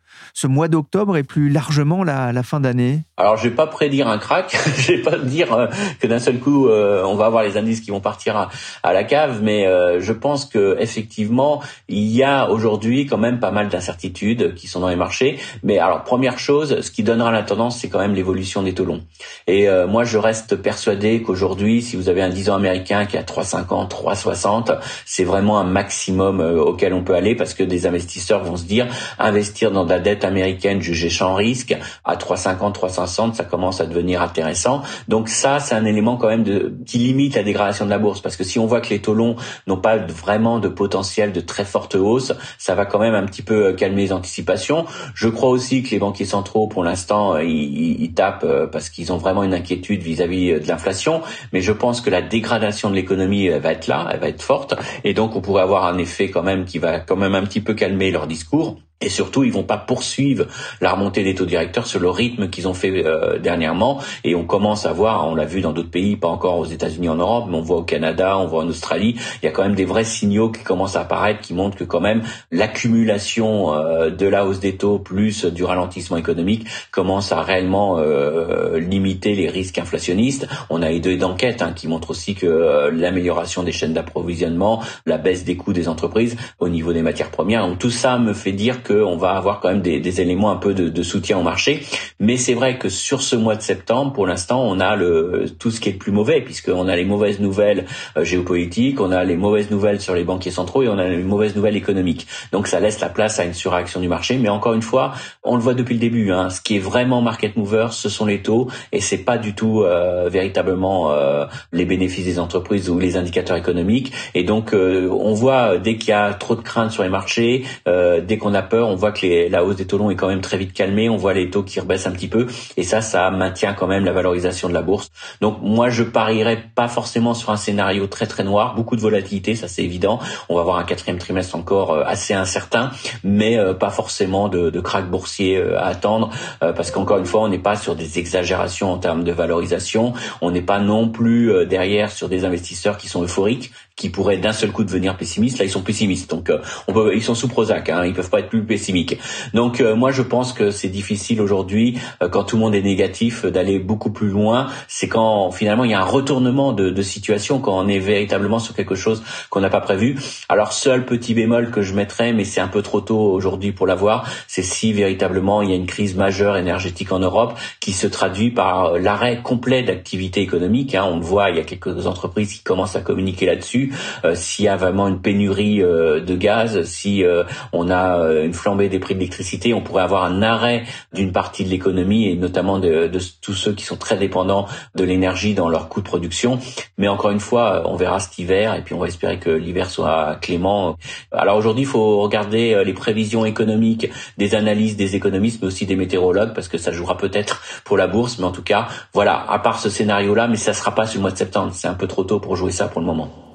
mois 0.47 0.67
d'octobre 0.67 1.17
et 1.17 1.23
plus 1.23 1.49
largement 1.49 2.03
la, 2.03 2.43
fin 2.43 2.59
d'année? 2.59 3.01
Alors 3.17 3.37
je 3.37 3.47
vais 3.47 3.55
pas 3.55 3.67
prédire 3.67 4.07
un 4.07 4.17
crack, 4.17 4.57
je 4.77 4.93
vais 4.93 5.01
pas 5.01 5.17
dire 5.19 5.53
euh, 5.53 5.67
que 5.99 6.07
d'un 6.07 6.19
seul 6.19 6.39
coup 6.39 6.67
euh, 6.67 7.03
on 7.03 7.15
va 7.15 7.27
avoir 7.27 7.43
les 7.43 7.57
indices 7.57 7.81
qui 7.81 7.91
vont 7.91 8.01
partir 8.01 8.49
à, 8.83 8.93
la 8.93 9.03
cave, 9.03 9.41
mais 9.43 9.67
euh, 9.67 10.01
pense 10.15 10.45
que 10.45 10.77
effectivement, 10.79 11.61
il 11.87 12.07
y 12.07 12.23
a 12.23 12.49
aujourd'hui 12.49 13.05
quand 13.05 13.17
même 13.17 13.39
pas 13.39 13.51
mal 13.51 13.69
d'incertitudes 13.69 14.55
qui 14.55 14.67
sont 14.67 14.79
dans 14.79 14.89
les 14.89 14.95
marchés. 14.95 15.37
Mais 15.63 15.79
alors, 15.79 16.03
première 16.03 16.39
chose, 16.39 16.81
ce 16.81 16.91
qui 16.91 17.03
donnera 17.03 17.31
la 17.31 17.43
tendance, 17.43 17.79
c'est 17.79 17.89
quand 17.89 17.99
même 17.99 18.15
l'évolution 18.15 18.63
des 18.63 18.73
taux 18.73 18.85
longs. 18.85 19.01
Et 19.47 19.69
euh, 19.69 19.87
moi, 19.87 20.03
je 20.03 20.17
reste 20.17 20.55
persuadé 20.55 21.21
qu'aujourd'hui, 21.21 21.81
si 21.81 21.95
vous 21.95 22.09
avez 22.09 22.21
un 22.21 22.29
10 22.29 22.49
ans 22.49 22.55
américain 22.55 23.05
qui 23.05 23.17
a 23.17 23.23
3,50, 23.23 23.89
3,60, 23.89 24.77
c'est 25.05 25.23
vraiment 25.23 25.59
un 25.59 25.63
maximum 25.63 26.41
euh, 26.41 26.61
auquel 26.61 26.93
on 26.93 27.03
peut 27.03 27.15
aller 27.15 27.35
parce 27.35 27.53
que 27.53 27.63
des 27.63 27.85
investisseurs 27.85 28.43
vont 28.43 28.57
se 28.57 28.65
dire, 28.65 28.87
investir 29.19 29.71
dans 29.71 29.85
de 29.85 29.89
la 29.89 29.99
dette 29.99 30.23
américaine 30.23 30.81
jugée 30.81 31.09
sans 31.09 31.35
risque 31.35 31.75
à 32.03 32.15
3,50, 32.15 32.73
3,60, 32.73 33.33
ça 33.33 33.43
commence 33.43 33.81
à 33.81 33.85
devenir 33.85 34.21
intéressant. 34.21 34.81
Donc 35.07 35.29
ça, 35.29 35.59
c'est 35.59 35.75
un 35.75 35.85
élément 35.85 36.17
quand 36.17 36.27
même 36.27 36.43
qui 36.85 36.97
limite 36.97 37.35
la 37.35 37.43
dégradation 37.43 37.85
de 37.85 37.89
la 37.89 37.99
bourse 37.99 38.21
parce 38.21 38.35
que 38.35 38.43
si 38.43 38.59
on 38.59 38.65
voit 38.65 38.81
que 38.81 38.89
les 38.89 38.99
taux 38.99 39.13
longs 39.13 39.35
n'ont 39.67 39.77
pas 39.77 39.97
vraiment 40.11 40.59
de 40.59 40.67
potentiel 40.67 41.31
de 41.31 41.41
très 41.41 41.65
forte 41.65 41.95
hausse, 41.95 42.33
ça 42.57 42.75
va 42.75 42.85
quand 42.85 42.99
même 42.99 43.15
un 43.15 43.25
petit 43.25 43.41
peu 43.41 43.67
euh, 43.67 43.73
calmer 43.73 44.03
les 44.03 44.13
anticipations. 44.13 44.85
Je 45.13 45.27
crois 45.27 45.49
aussi 45.49 45.83
que 45.83 45.91
les 45.91 45.99
banquiers 45.99 46.25
centraux, 46.25 46.67
pour 46.67 46.83
l'instant, 46.83 47.35
euh, 47.35 47.43
ils, 47.43 48.13
tapent 48.13 48.43
euh, 48.43 48.67
parce 48.67 48.89
qu'ils 48.89 49.11
ont 49.11 49.17
vraiment 49.17 49.43
une 49.43 49.53
inquiétude 49.53 50.01
vis-à-vis 50.01 50.59
de 50.59 50.67
l'inflation, 50.67 51.21
mais 51.53 51.61
je 51.61 51.71
pense 51.71 52.01
que 52.01 52.09
la 52.09 52.21
dégradation 52.21 52.89
de 52.89 52.95
l'économie 52.95 53.49
va 53.49 53.71
être 53.71 53.87
là, 53.87 54.07
elle 54.11 54.19
va 54.19 54.27
être 54.27 54.41
forte, 54.41 54.75
et 55.03 55.13
donc 55.13 55.35
on 55.35 55.41
pourrait 55.41 55.63
avoir 55.63 55.85
un 55.85 55.97
effet 55.97 56.29
quand 56.29 56.43
même 56.43 56.65
qui 56.65 56.79
va 56.79 56.99
quand 56.99 57.15
même 57.15 57.35
un 57.35 57.43
petit 57.43 57.61
peu 57.61 57.73
calmer 57.73 58.11
leur 58.11 58.27
discours. 58.27 58.77
Et 59.01 59.09
surtout, 59.09 59.43
ils 59.43 59.51
vont 59.51 59.63
pas 59.63 59.77
poursuivre 59.77 60.45
la 60.79 60.91
remontée 60.91 61.23
des 61.23 61.35
taux 61.35 61.45
directeurs 61.45 61.85
sur 61.85 61.99
le 61.99 62.09
rythme 62.09 62.49
qu'ils 62.49 62.67
ont 62.67 62.73
fait 62.73 63.05
euh, 63.05 63.39
dernièrement. 63.39 63.99
Et 64.23 64.35
on 64.35 64.45
commence 64.45 64.85
à 64.85 64.93
voir, 64.93 65.27
on 65.27 65.35
l'a 65.35 65.45
vu 65.45 65.61
dans 65.61 65.73
d'autres 65.73 65.91
pays, 65.91 66.15
pas 66.15 66.29
encore 66.29 66.59
aux 66.59 66.65
États-Unis, 66.65 67.09
en 67.09 67.15
Europe, 67.15 67.45
mais 67.49 67.57
on 67.57 67.61
voit 67.61 67.77
au 67.77 67.83
Canada, 67.83 68.37
on 68.37 68.47
voit 68.47 68.63
en 68.63 68.67
Australie, 68.67 69.15
il 69.41 69.45
y 69.45 69.49
a 69.49 69.51
quand 69.51 69.63
même 69.63 69.75
des 69.75 69.85
vrais 69.85 70.05
signaux 70.05 70.49
qui 70.49 70.63
commencent 70.63 70.95
à 70.95 71.01
apparaître, 71.01 71.41
qui 71.41 71.53
montrent 71.53 71.77
que 71.77 71.83
quand 71.83 71.99
même 71.99 72.23
l'accumulation 72.51 73.73
euh, 73.73 74.09
de 74.09 74.27
la 74.27 74.45
hausse 74.45 74.59
des 74.59 74.77
taux 74.77 74.99
plus 74.99 75.45
du 75.45 75.63
ralentissement 75.63 76.17
économique 76.17 76.67
commence 76.91 77.31
à 77.31 77.41
réellement 77.41 77.99
euh, 77.99 78.79
limiter 78.79 79.35
les 79.35 79.49
risques 79.49 79.77
inflationnistes. 79.77 80.47
On 80.69 80.81
a 80.81 80.91
eu 80.91 80.99
deux 80.99 81.21
enquêtes 81.23 81.61
hein, 81.61 81.73
qui 81.75 81.87
montrent 81.87 82.11
aussi 82.11 82.35
que 82.35 82.45
euh, 82.45 82.91
l'amélioration 82.91 83.63
des 83.63 83.71
chaînes 83.71 83.93
d'approvisionnement, 83.93 84.81
la 85.05 85.17
baisse 85.17 85.43
des 85.43 85.57
coûts 85.57 85.73
des 85.73 85.87
entreprises 85.87 86.37
au 86.59 86.69
niveau 86.69 86.93
des 86.93 87.01
matières 87.01 87.31
premières, 87.31 87.67
donc 87.67 87.79
tout 87.79 87.91
ça 87.91 88.17
me 88.17 88.33
fait 88.33 88.51
dire 88.51 88.83
qu'on 89.03 89.17
va 89.17 89.31
avoir 89.31 89.59
quand 89.59 89.69
même 89.69 89.81
des, 89.81 89.99
des 89.99 90.21
éléments 90.21 90.51
un 90.51 90.57
peu 90.57 90.73
de, 90.73 90.89
de, 90.89 91.03
soutien 91.03 91.37
au 91.37 91.43
marché. 91.43 91.81
Mais 92.19 92.37
c'est 92.37 92.53
vrai 92.53 92.77
que 92.77 92.89
sur 92.89 93.21
ce 93.21 93.35
mois 93.35 93.55
de 93.55 93.61
septembre, 93.61 94.13
pour 94.13 94.27
l'instant, 94.27 94.63
on 94.63 94.79
a 94.79 94.95
le, 94.95 95.45
tout 95.59 95.71
ce 95.71 95.79
qui 95.79 95.89
est 95.89 95.93
le 95.93 95.97
plus 95.97 96.11
mauvais, 96.11 96.41
puisqu'on 96.41 96.87
a 96.87 96.95
les 96.95 97.05
mauvaises 97.05 97.39
nouvelles 97.39 97.85
euh, 98.17 98.23
géopolitiques, 98.23 98.99
on 99.01 99.11
a 99.11 99.23
les 99.23 99.35
mauvaises 99.35 99.69
nouvelles 99.71 100.01
sur 100.01 100.15
les 100.15 100.23
banquiers 100.23 100.51
centraux 100.51 100.83
et 100.83 100.87
on 100.87 100.97
a 100.97 101.07
les 101.07 101.17
mauvaises 101.17 101.55
nouvelles 101.55 101.75
économiques. 101.75 102.27
Donc 102.51 102.67
ça 102.67 102.79
laisse 102.79 102.99
la 102.99 103.09
place 103.09 103.39
à 103.39 103.45
une 103.45 103.53
surréaction 103.53 103.99
du 103.99 104.07
marché. 104.07 104.37
Mais 104.37 104.49
encore 104.49 104.73
une 104.73 104.81
fois, 104.81 105.13
on 105.43 105.55
le 105.55 105.61
voit 105.61 105.73
depuis 105.73 105.93
le 105.93 105.99
début. 105.99 106.31
Hein, 106.31 106.49
ce 106.49 106.61
qui 106.61 106.75
est 106.77 106.79
vraiment 106.79 107.21
market 107.21 107.55
mover, 107.55 107.87
ce 107.91 108.09
sont 108.09 108.25
les 108.25 108.41
taux 108.41 108.69
et 108.91 109.01
c'est 109.01 109.23
pas 109.23 109.37
du 109.37 109.53
tout 109.53 109.83
euh, 109.83 110.29
véritablement 110.29 111.11
euh, 111.11 111.45
les 111.71 111.85
bénéfices 111.85 112.25
des 112.25 112.39
entreprises 112.39 112.89
ou 112.89 112.99
les 112.99 113.17
indicateurs 113.17 113.57
économiques. 113.57 114.11
Et 114.33 114.43
donc 114.43 114.73
euh, 114.73 115.09
on 115.09 115.33
voit 115.33 115.77
dès 115.77 115.97
qu'il 115.97 116.09
y 116.09 116.13
a 116.13 116.33
trop 116.33 116.55
de 116.55 116.61
craintes 116.61 116.91
sur 116.91 117.03
les 117.03 117.09
marchés, 117.09 117.63
dès 117.85 118.37
qu'on 118.37 118.53
a 118.53 118.61
peur 118.61 118.74
on 118.83 118.95
voit 118.95 119.11
que 119.11 119.25
les, 119.25 119.49
la 119.49 119.63
hausse 119.63 119.75
des 119.75 119.85
taux 119.85 119.97
longs 119.97 120.09
est 120.09 120.15
quand 120.15 120.27
même 120.27 120.41
très 120.41 120.57
vite 120.57 120.73
calmée, 120.73 121.09
on 121.09 121.17
voit 121.17 121.33
les 121.33 121.49
taux 121.49 121.63
qui 121.63 121.79
rebaissent 121.79 122.07
un 122.07 122.11
petit 122.11 122.27
peu, 122.27 122.47
et 122.77 122.83
ça, 122.83 123.01
ça 123.01 123.29
maintient 123.31 123.73
quand 123.73 123.87
même 123.87 124.05
la 124.05 124.11
valorisation 124.11 124.69
de 124.69 124.73
la 124.73 124.81
bourse. 124.81 125.11
Donc 125.41 125.57
moi, 125.61 125.89
je 125.89 126.03
parierais 126.03 126.63
pas 126.75 126.87
forcément 126.87 127.33
sur 127.33 127.49
un 127.51 127.57
scénario 127.57 128.07
très 128.07 128.27
très 128.27 128.43
noir, 128.43 128.75
beaucoup 128.75 128.95
de 128.95 129.01
volatilité, 129.01 129.55
ça 129.55 129.67
c'est 129.67 129.83
évident. 129.83 130.19
On 130.49 130.55
va 130.55 130.61
avoir 130.61 130.77
un 130.77 130.83
quatrième 130.83 131.17
trimestre 131.17 131.55
encore 131.55 131.91
euh, 131.91 132.03
assez 132.05 132.33
incertain, 132.33 132.91
mais 133.23 133.57
euh, 133.57 133.73
pas 133.73 133.89
forcément 133.89 134.49
de, 134.49 134.69
de 134.69 134.79
crack 134.79 135.09
boursier 135.09 135.57
euh, 135.57 135.77
à 135.79 135.85
attendre, 135.85 136.29
parce 136.59 136.91
qu'encore 136.91 137.17
une 137.17 137.25
fois, 137.25 137.41
on 137.41 137.49
n'est 137.49 137.59
pas 137.59 137.75
sur 137.75 137.95
des 137.95 138.19
exagérations 138.19 138.91
en 138.91 138.97
termes 138.97 139.23
de 139.23 139.31
valorisation, 139.31 140.13
on 140.41 140.51
n'est 140.51 140.61
pas 140.61 140.79
non 140.79 141.09
plus 141.09 141.65
derrière 141.65 142.11
sur 142.11 142.29
des 142.29 142.45
investisseurs 142.45 142.97
qui 142.97 143.07
sont 143.07 143.23
euphoriques, 143.23 143.71
qui 143.95 144.09
pourraient 144.09 144.37
d'un 144.37 144.53
seul 144.53 144.71
coup 144.71 144.83
devenir 144.83 145.15
pessimistes. 145.15 145.57
Là, 145.57 145.65
ils 145.65 145.71
sont 145.71 145.81
pessimistes. 145.81 146.29
Donc, 146.29 146.49
euh, 146.49 146.59
on 146.87 146.93
peut, 146.93 147.15
ils 147.15 147.23
sont 147.23 147.35
sous 147.35 147.47
Prozac. 147.47 147.89
Hein, 147.89 148.03
ils 148.05 148.13
peuvent 148.13 148.29
pas 148.29 148.39
être 148.39 148.49
plus 148.49 148.63
pessimiques. 148.63 149.17
Donc, 149.53 149.79
euh, 149.79 149.95
moi, 149.95 150.11
je 150.11 150.21
pense 150.21 150.51
que 150.51 150.71
c'est 150.71 150.89
difficile 150.89 151.39
aujourd'hui, 151.41 151.97
euh, 152.21 152.27
quand 152.27 152.43
tout 152.43 152.57
le 152.57 152.61
monde 152.61 152.75
est 152.75 152.81
négatif, 152.81 153.45
d'aller 153.45 153.79
beaucoup 153.79 154.11
plus 154.11 154.27
loin. 154.27 154.67
C'est 154.87 155.07
quand 155.07 155.51
finalement 155.51 155.85
il 155.85 155.91
y 155.91 155.93
a 155.93 156.01
un 156.01 156.05
retournement 156.05 156.73
de, 156.73 156.89
de 156.89 157.01
situation, 157.01 157.59
quand 157.59 157.77
on 157.77 157.87
est 157.87 157.99
véritablement 157.99 158.59
sur 158.59 158.75
quelque 158.75 158.95
chose 158.95 159.23
qu'on 159.49 159.61
n'a 159.61 159.69
pas 159.69 159.81
prévu. 159.81 160.19
Alors, 160.49 160.73
seul 160.73 161.05
petit 161.05 161.33
bémol 161.33 161.71
que 161.71 161.81
je 161.81 161.93
mettrais, 161.93 162.33
mais 162.33 162.43
c'est 162.43 162.61
un 162.61 162.67
peu 162.67 162.81
trop 162.81 162.99
tôt 162.99 163.31
aujourd'hui 163.31 163.71
pour 163.71 163.87
l'avoir, 163.87 164.27
c'est 164.47 164.63
si 164.63 164.91
véritablement 164.91 165.61
il 165.61 165.69
y 165.69 165.73
a 165.73 165.75
une 165.75 165.85
crise 165.85 166.15
majeure 166.15 166.57
énergétique 166.57 167.11
en 167.11 167.19
Europe 167.19 167.57
qui 167.79 167.93
se 167.93 168.07
traduit 168.07 168.51
par 168.51 168.97
l'arrêt 168.97 169.41
complet 169.41 169.83
d'activité 169.83 170.41
économique. 170.41 170.95
Hein. 170.95 171.05
On 171.07 171.17
le 171.17 171.25
voit, 171.25 171.49
il 171.49 171.57
y 171.57 171.59
a 171.59 171.63
quelques 171.63 172.07
entreprises 172.07 172.53
qui 172.53 172.63
commencent 172.63 172.95
à 172.95 173.01
communiquer 173.01 173.45
là-dessus. 173.45 173.84
Euh, 174.23 174.33
S'il 174.35 174.65
y 174.65 174.67
a 174.67 174.75
vraiment 174.75 175.07
une 175.07 175.21
pénurie 175.21 175.81
euh, 175.81 176.19
de 176.19 176.35
gaz, 176.35 176.83
si 176.83 177.23
euh, 177.23 177.43
on 177.73 177.89
a 177.89 178.19
euh, 178.19 178.45
une 178.45 178.53
flambée 178.53 178.89
des 178.89 178.99
prix 178.99 179.15
de 179.15 179.19
l'électricité, 179.19 179.73
on 179.73 179.81
pourrait 179.81 180.03
avoir 180.03 180.23
un 180.23 180.41
arrêt 180.41 180.83
d'une 181.13 181.31
partie 181.31 181.63
de 181.63 181.69
l'économie 181.69 182.29
et 182.29 182.35
notamment 182.35 182.79
de, 182.79 183.07
de, 183.07 183.19
tous 183.41 183.53
ceux 183.53 183.73
qui 183.73 183.85
sont 183.85 183.97
très 183.97 184.17
dépendants 184.17 184.67
de 184.95 185.03
l'énergie 185.03 185.53
dans 185.53 185.69
leur 185.69 185.89
coût 185.89 186.01
de 186.01 186.05
production. 186.05 186.59
Mais 186.97 187.07
encore 187.07 187.31
une 187.31 187.39
fois, 187.39 187.83
on 187.85 187.95
verra 187.95 188.19
cet 188.19 188.37
hiver 188.37 188.75
et 188.75 188.81
puis 188.81 188.93
on 188.93 188.99
va 188.99 189.07
espérer 189.07 189.39
que 189.39 189.49
l'hiver 189.49 189.89
soit 189.89 190.37
clément. 190.41 190.97
Alors 191.31 191.57
aujourd'hui, 191.57 191.83
il 191.83 191.87
faut 191.87 192.21
regarder 192.21 192.83
les 192.85 192.93
prévisions 192.93 193.45
économiques, 193.45 194.09
des 194.37 194.55
analyses 194.55 194.95
des 194.95 195.15
économistes, 195.15 195.61
mais 195.61 195.67
aussi 195.67 195.85
des 195.85 195.95
météorologues, 195.95 196.53
parce 196.53 196.67
que 196.67 196.77
ça 196.77 196.91
jouera 196.91 197.17
peut-être 197.17 197.61
pour 197.83 197.97
la 197.97 198.07
bourse. 198.07 198.37
Mais 198.39 198.45
en 198.45 198.51
tout 198.51 198.63
cas, 198.63 198.87
voilà, 199.13 199.45
à 199.49 199.59
part 199.59 199.79
ce 199.79 199.89
scénario-là, 199.89 200.47
mais 200.47 200.57
ça 200.57 200.73
sera 200.73 200.93
pas 200.93 201.05
le 201.15 201.21
mois 201.21 201.31
de 201.31 201.37
septembre. 201.37 201.71
C'est 201.73 201.87
un 201.87 201.93
peu 201.93 202.07
trop 202.07 202.23
tôt 202.23 202.39
pour 202.39 202.55
jouer 202.55 202.71
ça 202.71 202.87
pour 202.87 203.01
le 203.01 203.07
moment. 203.07 203.54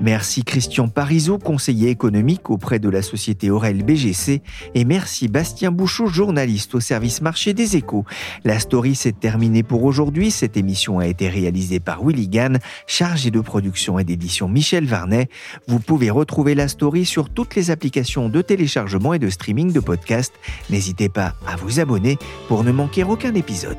Merci 0.00 0.44
Christian 0.44 0.88
Parizeau, 0.88 1.36
conseiller 1.36 1.90
économique 1.90 2.48
auprès 2.48 2.78
de 2.78 2.88
la 2.88 3.02
société 3.02 3.50
Aurel 3.50 3.84
BGC, 3.84 4.40
et 4.74 4.84
merci 4.86 5.28
Bastien 5.28 5.70
Bouchot, 5.70 6.06
journaliste 6.06 6.74
au 6.74 6.80
service 6.80 7.20
marché 7.20 7.52
des 7.52 7.76
échos. 7.76 8.06
La 8.44 8.58
story 8.58 8.94
s'est 8.94 9.12
terminée 9.12 9.62
pour 9.62 9.84
aujourd'hui. 9.84 10.30
Cette 10.30 10.56
émission 10.56 11.00
a 11.00 11.06
été 11.06 11.28
réalisée 11.28 11.80
par 11.80 12.02
Willy 12.02 12.28
Gann, 12.28 12.60
chargé 12.86 13.30
de 13.30 13.40
production 13.40 13.98
et 13.98 14.04
d'édition 14.04 14.48
Michel 14.48 14.86
Varnet. 14.86 15.28
Vous 15.68 15.80
pouvez 15.80 16.08
retrouver 16.08 16.54
la 16.54 16.68
story 16.68 17.04
sur 17.04 17.28
toutes 17.28 17.54
les 17.54 17.70
applications 17.70 18.30
de 18.30 18.40
téléchargement 18.40 19.12
et 19.12 19.18
de 19.18 19.28
streaming 19.28 19.70
de 19.70 19.80
podcasts. 19.80 20.34
N'hésitez 20.70 21.10
pas 21.10 21.34
à 21.46 21.56
vous 21.56 21.78
abonner 21.78 22.16
pour 22.48 22.64
ne 22.64 22.72
manquer 22.72 23.04
aucun 23.04 23.34
épisode. 23.34 23.78